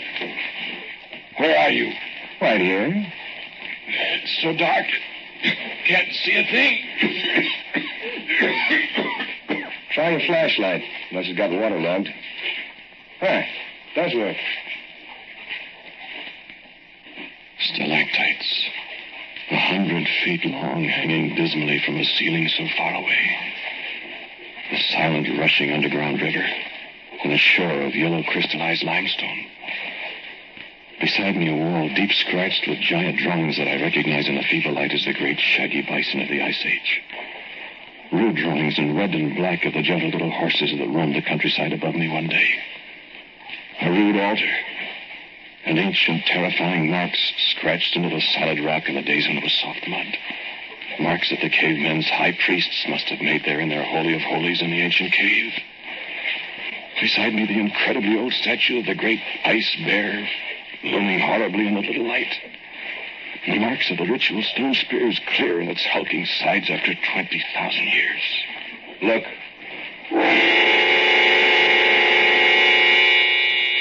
Where 1.39 1.59
are 1.59 1.71
you? 1.71 1.93
Right 2.41 2.61
here. 2.61 3.13
It's 3.87 4.43
so 4.43 4.57
dark. 4.57 4.87
Can't 5.87 6.13
see 6.25 6.37
a 6.37 6.45
thing. 6.51 6.81
Try 9.93 10.11
your 10.11 10.21
flashlight, 10.27 10.83
unless 11.11 11.27
it's 11.29 11.37
got 11.37 11.51
water 11.51 11.77
waterlogged. 11.77 12.09
Huh, 13.21 13.43
does 13.95 14.15
work. 14.15 14.37
Stalactites. 17.61 18.71
A 19.51 19.57
hundred 19.57 20.07
feet 20.25 20.45
long, 20.47 20.85
hanging 20.85 21.37
dismally 21.37 21.81
from 21.85 21.97
a 21.97 22.05
ceiling 22.05 22.49
so 22.49 22.67
far 22.77 22.95
away. 22.95 23.54
Silent, 24.95 25.27
rushing 25.41 25.73
underground 25.73 26.21
river, 26.21 26.47
and 27.25 27.33
a 27.33 27.37
shore 27.37 27.83
of 27.83 27.97
yellow 27.97 28.23
crystallized 28.23 28.85
limestone. 28.85 29.45
Beside 31.01 31.35
me, 31.35 31.51
a 31.51 31.57
wall 31.57 31.89
deep 31.97 32.13
scratched 32.13 32.69
with 32.69 32.79
giant 32.79 33.19
drawings 33.19 33.57
that 33.57 33.67
I 33.67 33.83
recognize 33.83 34.29
in 34.29 34.37
the 34.37 34.45
feeble 34.45 34.73
light 34.73 34.93
as 34.93 35.05
the 35.05 35.13
great 35.13 35.41
shaggy 35.41 35.83
bison 35.83 36.21
of 36.21 36.29
the 36.29 36.41
Ice 36.41 36.65
Age. 36.65 37.03
Rude 38.13 38.37
drawings 38.37 38.79
in 38.79 38.97
red 38.97 39.13
and 39.15 39.35
black 39.35 39.65
of 39.65 39.73
the 39.73 39.83
gentle 39.83 40.11
little 40.11 40.31
horses 40.31 40.71
that 40.71 40.89
roamed 40.89 41.17
the 41.17 41.23
countryside 41.23 41.73
above 41.73 41.97
me 41.97 42.09
one 42.09 42.29
day. 42.29 42.49
A 43.81 43.91
rude 43.91 44.17
altar, 44.17 44.55
and 45.67 45.77
ancient, 45.77 46.25
terrifying 46.27 46.89
marks 46.89 47.33
scratched 47.51 47.97
into 47.97 48.11
the 48.11 48.21
solid 48.21 48.61
rock 48.65 48.89
in 48.89 48.95
the 48.95 49.03
days 49.03 49.27
when 49.27 49.39
it 49.39 49.43
was 49.43 49.53
soft 49.55 49.89
mud. 49.89 50.17
Marks 51.01 51.31
that 51.31 51.41
the 51.41 51.51
cavemen's 51.51 52.09
high 52.09 52.37
priests 52.45 52.85
must 52.89 53.09
have 53.09 53.21
made 53.21 53.45
there 53.45 53.61
in 53.61 53.69
their 53.69 53.85
Holy 53.85 54.15
of 54.15 54.23
Holies 54.23 54.63
in 54.63 54.71
the 54.71 54.81
ancient 54.81 55.13
cave. 55.13 55.53
Beside 57.01 57.35
me, 57.35 57.47
the 57.47 57.59
incredibly 57.59 58.17
old 58.17 58.33
statue 58.33 58.79
of 58.79 58.87
the 58.87 58.95
great 58.95 59.21
ice 59.45 59.77
bear, 59.85 60.29
looming 60.85 61.19
horribly 61.19 61.67
in 61.67 61.75
the 61.75 61.81
little 61.81 62.07
light. 62.07 62.33
The 63.47 63.59
marks 63.59 63.91
of 63.91 63.99
the 63.99 64.07
ritual 64.07 64.43
stone 64.43 64.75
spears 64.75 65.21
clear 65.37 65.61
in 65.61 65.69
its 65.69 65.85
hulking 65.85 66.25
sides 66.27 66.71
after 66.71 66.95
20,000 66.95 67.85
years. 67.85 68.23
Look, 69.03 69.25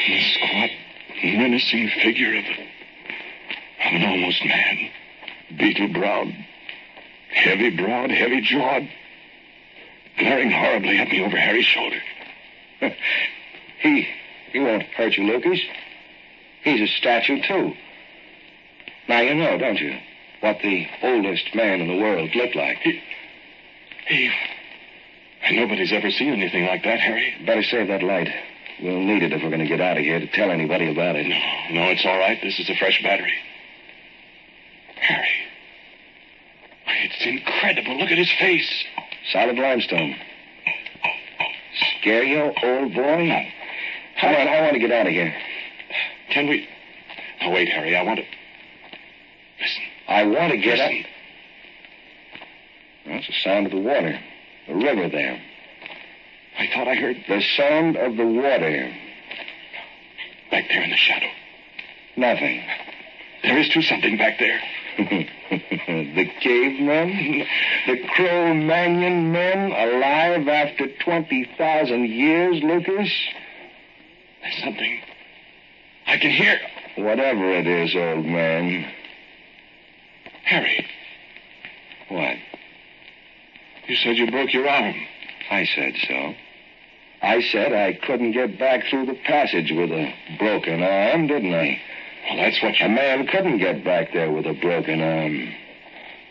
The 0.08 0.21
squat, 0.34 0.69
menacing 1.23 1.89
figure 2.04 2.38
of, 2.38 2.45
of 2.45 3.93
an 3.93 4.04
almost 4.04 4.43
man. 4.45 4.89
Beetle 5.58 5.88
browed, 5.89 6.34
heavy 7.34 7.76
broad, 7.76 8.12
heavy 8.12 8.41
jawed, 8.41 8.88
glaring 10.17 10.52
horribly 10.52 10.98
at 10.98 11.10
me 11.10 11.24
over 11.24 11.38
Harry's 11.38 11.65
shoulder. 11.65 12.00
he 13.82 14.08
he 14.52 14.60
won't 14.60 14.84
hurt 14.84 15.17
you, 15.17 15.26
Lucas. 15.26 15.60
He's 16.63 16.82
a 16.82 16.88
statue, 16.93 17.41
too. 17.46 17.74
Now 19.10 19.22
you 19.22 19.34
know, 19.34 19.58
don't 19.58 19.80
you, 19.80 19.98
what 20.39 20.60
the 20.62 20.88
oldest 21.02 21.54
man 21.56 21.82
in 21.82 21.88
the 21.88 22.02
world 22.02 22.30
looked 22.36 22.56
like. 22.56 22.78
He. 24.08 24.32
Nobody's 25.52 25.91
ever 25.91 26.10
seen 26.10 26.32
anything 26.32 26.65
like 26.65 26.84
that, 26.84 27.00
Harry. 27.00 27.34
Better 27.46 27.63
save 27.63 27.88
that 27.89 28.02
light. 28.02 28.30
We'll 28.82 29.00
need 29.00 29.24
it 29.24 29.34
if 29.34 29.43
we're 29.43 29.50
going 29.50 29.60
to 29.60 29.67
get 29.67 29.82
out 29.82 29.98
of 29.98 30.04
here 30.04 30.19
to 30.19 30.28
tell 30.28 30.52
anybody 30.52 30.89
about 30.89 31.15
it. 31.15 31.28
No, 31.28 31.38
no, 31.72 31.89
it's 31.89 32.06
all 32.06 32.17
right. 32.17 32.39
This 32.41 32.60
is 32.60 32.69
a 32.69 32.76
fresh 32.76 33.02
battery. 33.04 33.34
Harry. 34.96 35.42
It's 37.23 37.41
incredible. 37.41 37.97
Look 37.99 38.12
at 38.12 38.17
his 38.17 38.31
face. 38.33 38.69
Solid 39.31 39.57
limestone. 39.57 40.15
Scare 41.99 42.23
you, 42.23 42.41
old 42.41 42.93
boy? 42.93 43.53
Come 44.19 44.36
on, 44.36 44.47
I 44.47 44.62
want 44.62 44.73
to 44.73 44.79
get 44.79 44.91
out 44.91 45.07
of 45.07 45.13
here. 45.13 45.33
Can 46.31 46.47
we. 46.47 46.67
Oh, 47.41 47.51
wait, 47.51 47.69
Harry. 47.69 47.95
I 47.95 48.03
want 48.03 48.19
to. 48.19 48.25
Listen. 49.62 49.83
I 50.09 50.23
want 50.23 50.51
to 50.51 50.57
get 50.57 50.79
out. 50.79 50.91
Listen. 50.91 51.05
That's 53.05 53.27
the 53.27 53.33
sound 53.41 53.65
of 53.67 53.71
the 53.71 53.79
water. 53.79 54.19
The 54.67 54.75
river 54.75 55.07
there. 55.07 55.41
I 56.59 56.67
thought 56.73 56.88
I 56.89 56.95
heard 56.95 57.17
The 57.27 57.41
sound 57.55 57.95
of 57.95 58.17
the 58.17 58.27
water. 58.27 58.93
back 60.51 60.65
there 60.67 60.83
in 60.83 60.89
the 60.89 60.97
shadow. 60.97 61.29
Nothing. 62.17 62.63
There 63.43 63.57
is 63.57 63.69
too 63.69 63.81
something 63.81 64.17
back 64.17 64.39
there. 64.39 64.59
the 66.15 66.25
cavemen? 66.41 67.45
The 67.88 67.97
Cro-Magnon 68.15 69.32
men 69.32 69.71
alive 69.71 70.47
after 70.47 70.88
20,000 71.03 72.06
years, 72.10 72.62
Lucas? 72.63 73.12
There's 74.41 74.58
something. 74.63 74.99
I 76.08 76.17
can 76.17 76.32
hear. 76.32 76.60
Whatever 76.97 77.49
it 77.53 77.65
is, 77.65 77.95
old 77.95 78.25
man. 78.25 78.86
Harry, 80.45 80.86
What? 82.10 82.36
you 83.88 83.95
said 83.95 84.17
you 84.17 84.29
broke 84.29 84.53
your 84.53 84.67
arm. 84.67 84.95
I 85.49 85.65
said 85.75 85.93
so. 86.08 86.34
I 87.21 87.41
said 87.51 87.73
I 87.73 87.93
couldn't 88.06 88.34
get 88.34 88.60
back 88.60 88.84
through 88.89 89.06
the 89.06 89.17
passage 89.25 89.71
with 89.71 89.89
a 89.91 90.13
broken 90.38 90.84
arm, 90.84 91.27
didn't 91.27 91.53
I? 91.53 91.82
Well, 92.23 92.38
that's 92.38 92.62
what 92.62 92.79
you... 92.79 92.86
A 92.86 92.89
man 92.89 93.27
couldn't 93.27 93.57
get 93.59 93.83
back 93.83 94.13
there 94.13 94.31
with 94.31 94.45
a 94.45 94.53
broken 94.53 95.01
arm. 95.01 95.53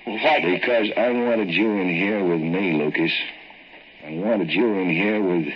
Why? 0.04 0.40
Because 0.40 0.88
I 0.96 1.10
wanted 1.10 1.50
you 1.50 1.70
in 1.70 1.88
here 1.88 2.24
with 2.24 2.40
me, 2.40 2.72
Lucas. 2.72 3.12
I 4.04 4.14
wanted 4.14 4.50
you 4.50 4.66
in 4.74 4.90
here 4.90 5.22
with 5.22 5.46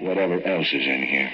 whatever 0.00 0.42
else 0.42 0.66
is 0.66 0.86
in 0.86 1.06
here. 1.08 1.30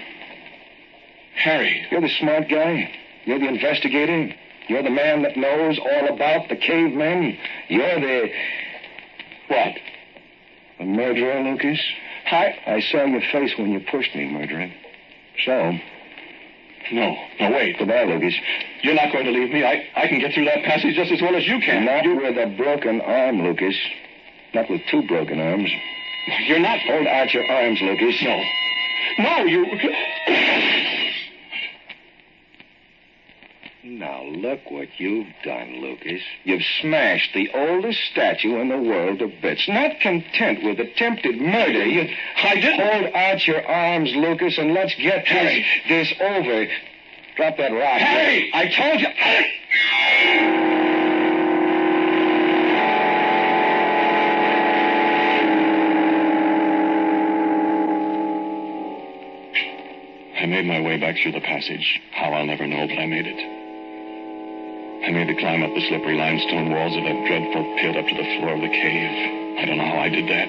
Harry, 1.36 1.86
You're 1.90 2.00
the 2.00 2.10
smart 2.18 2.48
guy. 2.48 2.90
You're 3.24 3.38
the 3.38 3.48
investigator. 3.48 4.34
You're 4.68 4.82
the 4.82 4.90
man 4.90 5.22
that 5.22 5.36
knows 5.36 5.78
all 5.78 6.14
about 6.14 6.48
the 6.48 6.56
cavemen. 6.56 7.38
You're 7.68 8.00
the. 8.00 8.28
What? 9.48 9.74
A 10.80 10.84
murderer, 10.84 11.42
Lucas? 11.42 11.80
I. 12.26 12.54
I 12.66 12.80
saw 12.80 13.04
your 13.04 13.22
face 13.32 13.54
when 13.56 13.70
you 13.70 13.80
pushed 13.90 14.14
me, 14.14 14.26
murderer. 14.30 14.72
So, 15.44 15.78
No, 16.92 17.16
no, 17.40 17.50
wait. 17.50 17.78
goodbye, 17.78 18.04
Lucas. 18.04 18.34
You're 18.82 18.94
not 18.94 19.12
going 19.12 19.24
to 19.24 19.30
leave 19.32 19.50
me. 19.50 19.64
I, 19.64 19.88
I 19.96 20.06
can 20.08 20.20
get 20.20 20.32
through 20.34 20.44
that 20.46 20.62
passage 20.64 20.94
just 20.94 21.10
as 21.10 21.20
well 21.20 21.34
as 21.34 21.46
you 21.46 21.58
can. 21.60 21.84
Not 21.84 22.04
You, 22.04 22.16
with 22.16 22.36
a 22.38 22.46
broken 22.56 23.00
arm, 23.00 23.42
Lucas. 23.42 23.74
Not 24.54 24.70
with 24.70 24.80
two 24.90 25.02
broken 25.06 25.40
arms. 25.40 25.70
you're 26.46 26.60
not. 26.60 26.78
Hold 26.80 27.06
out 27.06 27.32
your 27.34 27.44
arms, 27.50 27.80
Lucas. 27.82 28.22
No. 28.22 28.42
No, 29.18 29.44
you. 29.44 29.66
Now, 33.98 34.24
look 34.24 34.70
what 34.70 34.88
you've 34.98 35.32
done, 35.42 35.80
Lucas. 35.80 36.20
You've 36.44 36.60
smashed 36.82 37.32
the 37.32 37.50
oldest 37.54 37.98
statue 38.10 38.60
in 38.60 38.68
the 38.68 38.76
world 38.76 39.20
to 39.20 39.28
bits. 39.40 39.66
Not 39.68 40.00
content 40.00 40.62
with 40.62 40.78
attempted 40.78 41.40
murder, 41.40 41.86
you... 41.86 42.06
I 42.36 42.56
didn't. 42.56 42.78
Hold 42.78 43.14
out 43.14 43.46
your 43.46 43.66
arms, 43.66 44.12
Lucas, 44.14 44.58
and 44.58 44.74
let's 44.74 44.94
get 44.96 45.24
this, 45.24 45.28
Harry. 45.28 45.64
this 45.88 46.12
over. 46.20 46.66
Drop 47.36 47.56
that 47.56 47.72
rock. 47.72 47.98
Harry, 47.98 48.50
I 48.52 48.68
told 48.68 49.00
you. 49.00 49.08
I 60.38 60.44
made 60.44 60.66
my 60.66 60.82
way 60.82 60.98
back 60.98 61.16
through 61.22 61.32
the 61.32 61.40
passage. 61.40 62.02
How 62.12 62.34
I'll 62.34 62.44
never 62.44 62.66
know, 62.66 62.86
but 62.86 62.98
I 62.98 63.06
made 63.06 63.26
it. 63.26 63.65
I 65.04 65.10
made 65.10 65.28
the 65.28 65.36
climb 65.36 65.62
up 65.62 65.74
the 65.74 65.86
slippery 65.88 66.16
limestone 66.16 66.70
walls 66.70 66.96
of 66.96 67.04
that 67.04 67.26
dreadful 67.26 67.64
pit 67.76 67.96
up 67.96 68.06
to 68.06 68.14
the 68.14 68.38
floor 68.38 68.54
of 68.54 68.60
the 68.60 68.68
cave. 68.68 69.58
I 69.58 69.64
don't 69.66 69.78
know 69.78 69.90
how 69.90 69.98
I 69.98 70.08
did 70.08 70.28
that. 70.28 70.48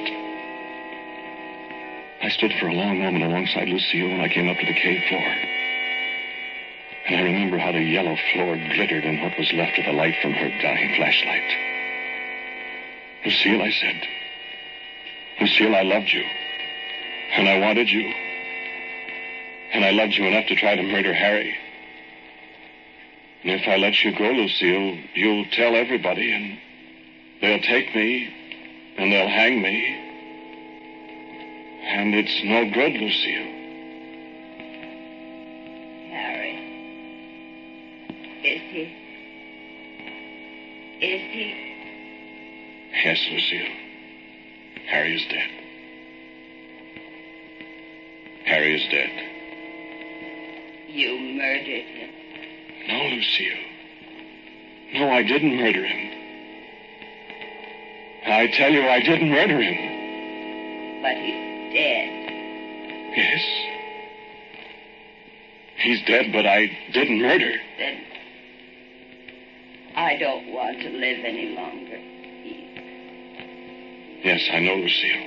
I 2.23 2.29
stood 2.29 2.53
for 2.59 2.67
a 2.67 2.73
long 2.73 2.99
moment 2.99 3.23
alongside 3.23 3.69
Lucille 3.69 4.09
when 4.09 4.21
I 4.21 4.29
came 4.29 4.49
up 4.49 4.57
to 4.57 4.65
the 4.65 4.73
cave 4.73 5.03
floor. 5.09 5.29
And 7.07 7.15
I 7.15 7.21
remember 7.21 7.57
how 7.57 7.71
the 7.71 7.79
yellow 7.81 8.17
floor 8.33 8.57
glittered 8.57 9.05
in 9.05 9.21
what 9.21 9.37
was 9.37 9.51
left 9.53 9.77
of 9.79 9.85
the 9.85 9.93
light 9.93 10.15
from 10.21 10.33
her 10.33 10.49
dying 10.61 10.95
flashlight. 10.95 11.49
Lucille, 13.23 13.61
I 13.61 13.71
said. 13.71 14.07
Lucille, 15.39 15.75
I 15.75 15.83
loved 15.83 16.11
you. 16.11 16.23
And 17.35 17.47
I 17.47 17.59
wanted 17.59 17.89
you. 17.89 18.13
And 19.73 19.85
I 19.85 19.91
loved 19.91 20.13
you 20.13 20.25
enough 20.25 20.47
to 20.47 20.55
try 20.55 20.75
to 20.75 20.83
murder 20.83 21.13
Harry. 21.13 21.55
And 23.47 23.61
if 23.61 23.65
I 23.65 23.77
let 23.77 24.03
you 24.03 24.11
go, 24.11 24.29
Lucille, 24.29 24.97
you'll 25.13 25.45
tell 25.53 25.73
everybody, 25.73 26.33
and 26.33 26.57
they'll 27.39 27.61
take 27.61 27.95
me, 27.95 28.27
and 28.97 29.09
they'll 29.09 29.29
hang 29.29 29.61
me. 29.61 29.85
And 31.81 32.13
it's 32.13 32.43
no 32.43 32.69
good, 32.69 32.91
Lucille. 32.91 33.47
Harry. 36.11 36.59
Is 38.43 38.61
he? 38.69 38.83
Is 41.05 41.21
he? 41.31 41.55
Yes, 43.05 43.25
Lucille. 43.31 43.75
Harry 44.87 45.15
is 45.15 45.25
dead. 45.29 45.49
Harry 48.43 48.75
is 48.75 48.91
dead. 48.91 49.11
You 50.89 51.17
murdered 51.37 51.85
him. 51.85 52.26
No, 52.87 53.03
Lucille. 53.03 53.57
No, 54.93 55.11
I 55.11 55.23
didn't 55.23 55.57
murder 55.57 55.83
him. 55.85 56.13
I 58.25 58.47
tell 58.47 58.71
you, 58.71 58.87
I 58.87 59.01
didn't 59.01 59.29
murder 59.29 59.61
him. 59.61 61.01
But 61.01 61.17
he's 61.17 61.73
dead. 61.73 62.09
Yes. 63.15 63.43
He's 65.77 66.01
dead, 66.05 66.31
but 66.31 66.45
I 66.45 66.71
didn't 66.93 67.21
murder. 67.21 67.53
Then 67.77 68.01
I 69.95 70.15
don't 70.17 70.53
want 70.53 70.79
to 70.81 70.89
live 70.89 71.25
any 71.25 71.55
longer. 71.55 71.99
Yes, 74.23 74.41
I 74.51 74.59
know, 74.59 74.75
Lucille. 74.75 75.25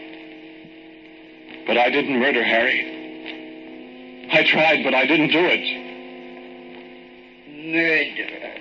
But 1.66 1.76
I 1.78 1.90
didn't 1.90 2.18
murder 2.18 2.42
Harry. 2.44 4.28
I 4.32 4.44
tried, 4.44 4.82
but 4.84 4.94
I 4.94 5.06
didn't 5.06 5.28
do 5.28 5.44
it. 5.44 5.79
Murderer. 7.72 8.54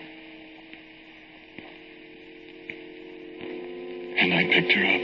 And 4.17 4.33
I 4.33 4.43
picked 4.53 4.71
her 4.73 4.85
up. 4.85 5.01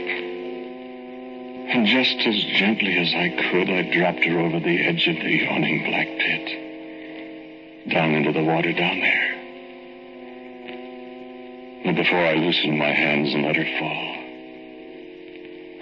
And 1.68 1.86
just 1.86 2.16
as 2.26 2.36
gently 2.58 2.96
as 2.98 3.14
I 3.14 3.28
could, 3.50 3.68
I 3.68 3.82
dropped 3.92 4.24
her 4.24 4.38
over 4.38 4.60
the 4.60 4.86
edge 4.86 5.06
of 5.08 5.16
the 5.16 5.30
yawning 5.30 5.84
black 5.84 6.06
pit. 6.06 7.90
Down 7.90 8.14
into 8.14 8.32
the 8.32 8.44
water 8.44 8.72
down 8.72 9.00
there. 9.00 9.32
And 11.86 11.96
before 11.96 12.18
I 12.18 12.34
loosened 12.34 12.78
my 12.78 12.92
hands 12.92 13.34
and 13.34 13.44
let 13.44 13.56
her 13.56 13.78
fall, 13.78 14.16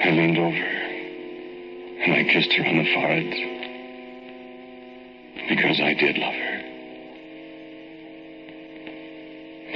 I 0.01 0.11
leaned 0.11 0.39
over 0.39 0.85
and 2.05 2.13
I 2.13 2.25
kissed 2.25 2.53
her 2.53 2.67
on 2.67 2.77
the 2.77 2.93
forehead 2.93 3.31
because 5.49 5.81
I 5.81 5.95
did 5.95 6.19
love 6.19 6.35
her. 6.35 6.63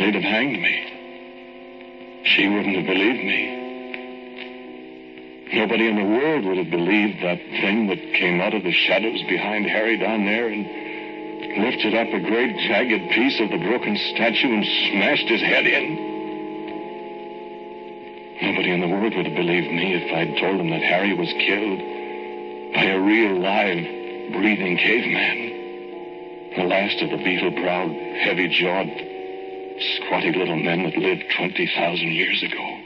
They'd 0.09 0.25
have 0.25 0.33
hanged 0.33 0.62
me. 0.62 2.23
She 2.25 2.49
wouldn't 2.49 2.77
have 2.77 2.87
believed 2.87 3.25
me. 3.29 3.42
Nobody 5.53 5.87
in 5.87 5.97
the 5.97 6.05
world 6.16 6.47
would 6.47 6.57
have 6.57 6.71
believed 6.71 7.23
that 7.23 7.37
thing 7.37 7.88
that 7.88 8.01
came 8.16 8.40
out 8.40 8.55
of 8.55 8.62
the 8.62 8.73
shadows 8.73 9.21
behind 9.29 9.66
Harry 9.66 9.99
down 9.99 10.25
there 10.25 10.49
and 10.49 10.64
lifted 11.62 11.94
up 11.94 12.09
a 12.09 12.21
great 12.21 12.57
jagged 12.57 13.11
piece 13.11 13.38
of 13.38 13.51
the 13.51 13.59
broken 13.59 13.99
statue 14.14 14.49
and 14.49 14.64
smashed 14.64 15.29
his 15.29 15.42
head 15.42 15.66
in. 15.66 15.92
Nobody 18.40 18.71
in 18.73 18.81
the 18.81 18.88
world 18.88 19.14
would 19.14 19.27
have 19.27 19.37
believed 19.37 19.71
me 19.71 19.92
if 19.92 20.11
I'd 20.11 20.38
told 20.40 20.59
them 20.59 20.71
that 20.71 20.81
Harry 20.81 21.12
was 21.12 21.29
killed 21.37 21.81
by 22.73 22.85
a 22.85 22.99
real, 22.99 23.38
live, 23.38 24.33
breathing 24.33 24.79
caveman. 24.79 26.57
The 26.57 26.64
last 26.64 26.97
of 27.03 27.11
the 27.11 27.18
beetle-browed, 27.18 27.92
heavy-jawed, 27.92 29.08
squatty 29.97 30.33
little 30.33 30.57
men 30.57 30.85
that 30.85 30.97
lived 30.97 31.25
20,000 31.37 32.09
years 32.12 32.43
ago. 32.43 32.78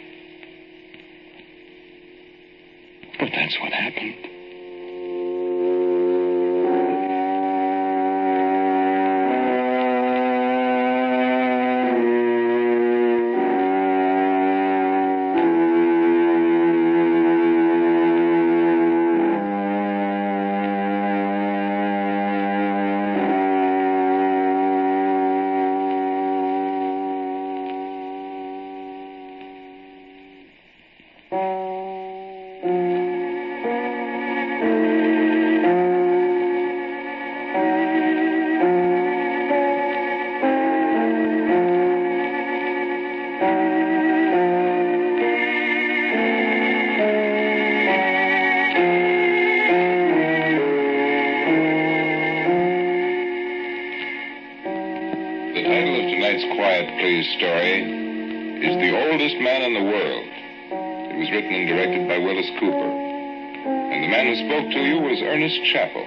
Spoke 64.62 64.74
to 64.74 64.86
you 64.86 65.00
was 65.02 65.18
Ernest 65.22 65.58
Chappell. 65.74 66.06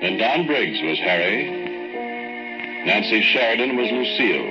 And 0.00 0.18
Don 0.18 0.46
Briggs 0.46 0.80
was 0.80 0.98
Harry. 1.00 1.44
Nancy 2.86 3.20
Sheridan 3.20 3.76
was 3.76 3.92
Lucille. 3.92 4.48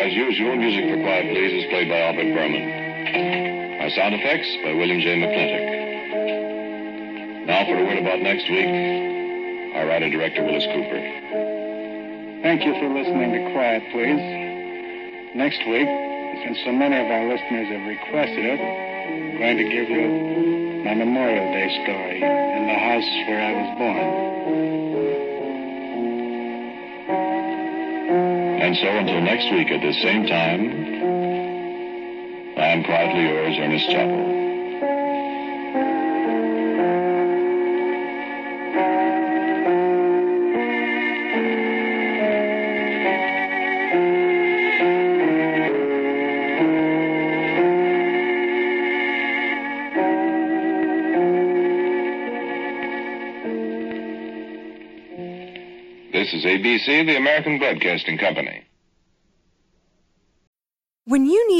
As 0.00 0.08
usual, 0.14 0.56
music 0.56 0.88
for 0.88 0.96
Quiet 1.04 1.28
Please 1.28 1.52
is 1.60 1.68
played 1.68 1.90
by 1.92 2.00
Albert 2.00 2.32
Buhrman. 2.32 2.64
Our 3.76 3.90
sound 3.90 4.14
effects 4.14 4.48
by 4.64 4.72
William 4.72 5.04
J. 5.04 5.20
McClintock. 5.20 5.68
Now 7.44 7.66
for 7.68 7.76
a 7.76 7.84
word 7.84 7.98
about 7.98 8.24
next 8.24 8.48
week, 8.48 9.76
our 9.76 9.84
writer-director 9.84 10.42
Willis 10.42 10.64
Cooper. 10.64 12.40
Thank 12.40 12.64
you 12.64 12.72
for 12.72 12.88
listening 12.88 13.36
to 13.36 13.52
Quiet, 13.52 13.84
Please. 13.92 15.36
Next 15.36 15.60
week, 15.68 15.92
since 16.40 16.56
so 16.64 16.72
many 16.72 16.96
of 16.96 17.04
our 17.04 17.28
listeners 17.28 17.68
have 17.68 17.84
requested 17.84 18.48
it, 18.48 18.60
I'm 18.64 19.36
going 19.36 19.58
to 19.58 19.68
give 19.68 19.90
you 19.90 20.49
my 20.84 20.94
Memorial 20.94 21.52
Day 21.52 21.68
story 21.84 22.22
in 22.22 22.66
the 22.66 22.74
house 22.74 23.10
where 23.28 23.40
I 23.40 23.52
was 23.52 23.78
born. 23.78 24.30
And 28.62 28.76
so 28.76 28.86
until 28.86 29.20
next 29.20 29.50
week 29.52 29.70
at 29.70 29.82
the 29.82 29.92
same 30.00 30.26
time, 30.26 30.70
I 32.56 32.66
am 32.72 32.84
quietly 32.84 33.22
yours, 33.22 33.56
Ernest 33.58 33.90
Chappell. 33.90 34.39
Is 56.40 56.46
ABC, 56.46 57.04
the 57.04 57.18
American 57.18 57.58
Broadcasting 57.58 58.16
Company. 58.16 58.64
When 61.04 61.26
you 61.26 61.48
need 61.48 61.59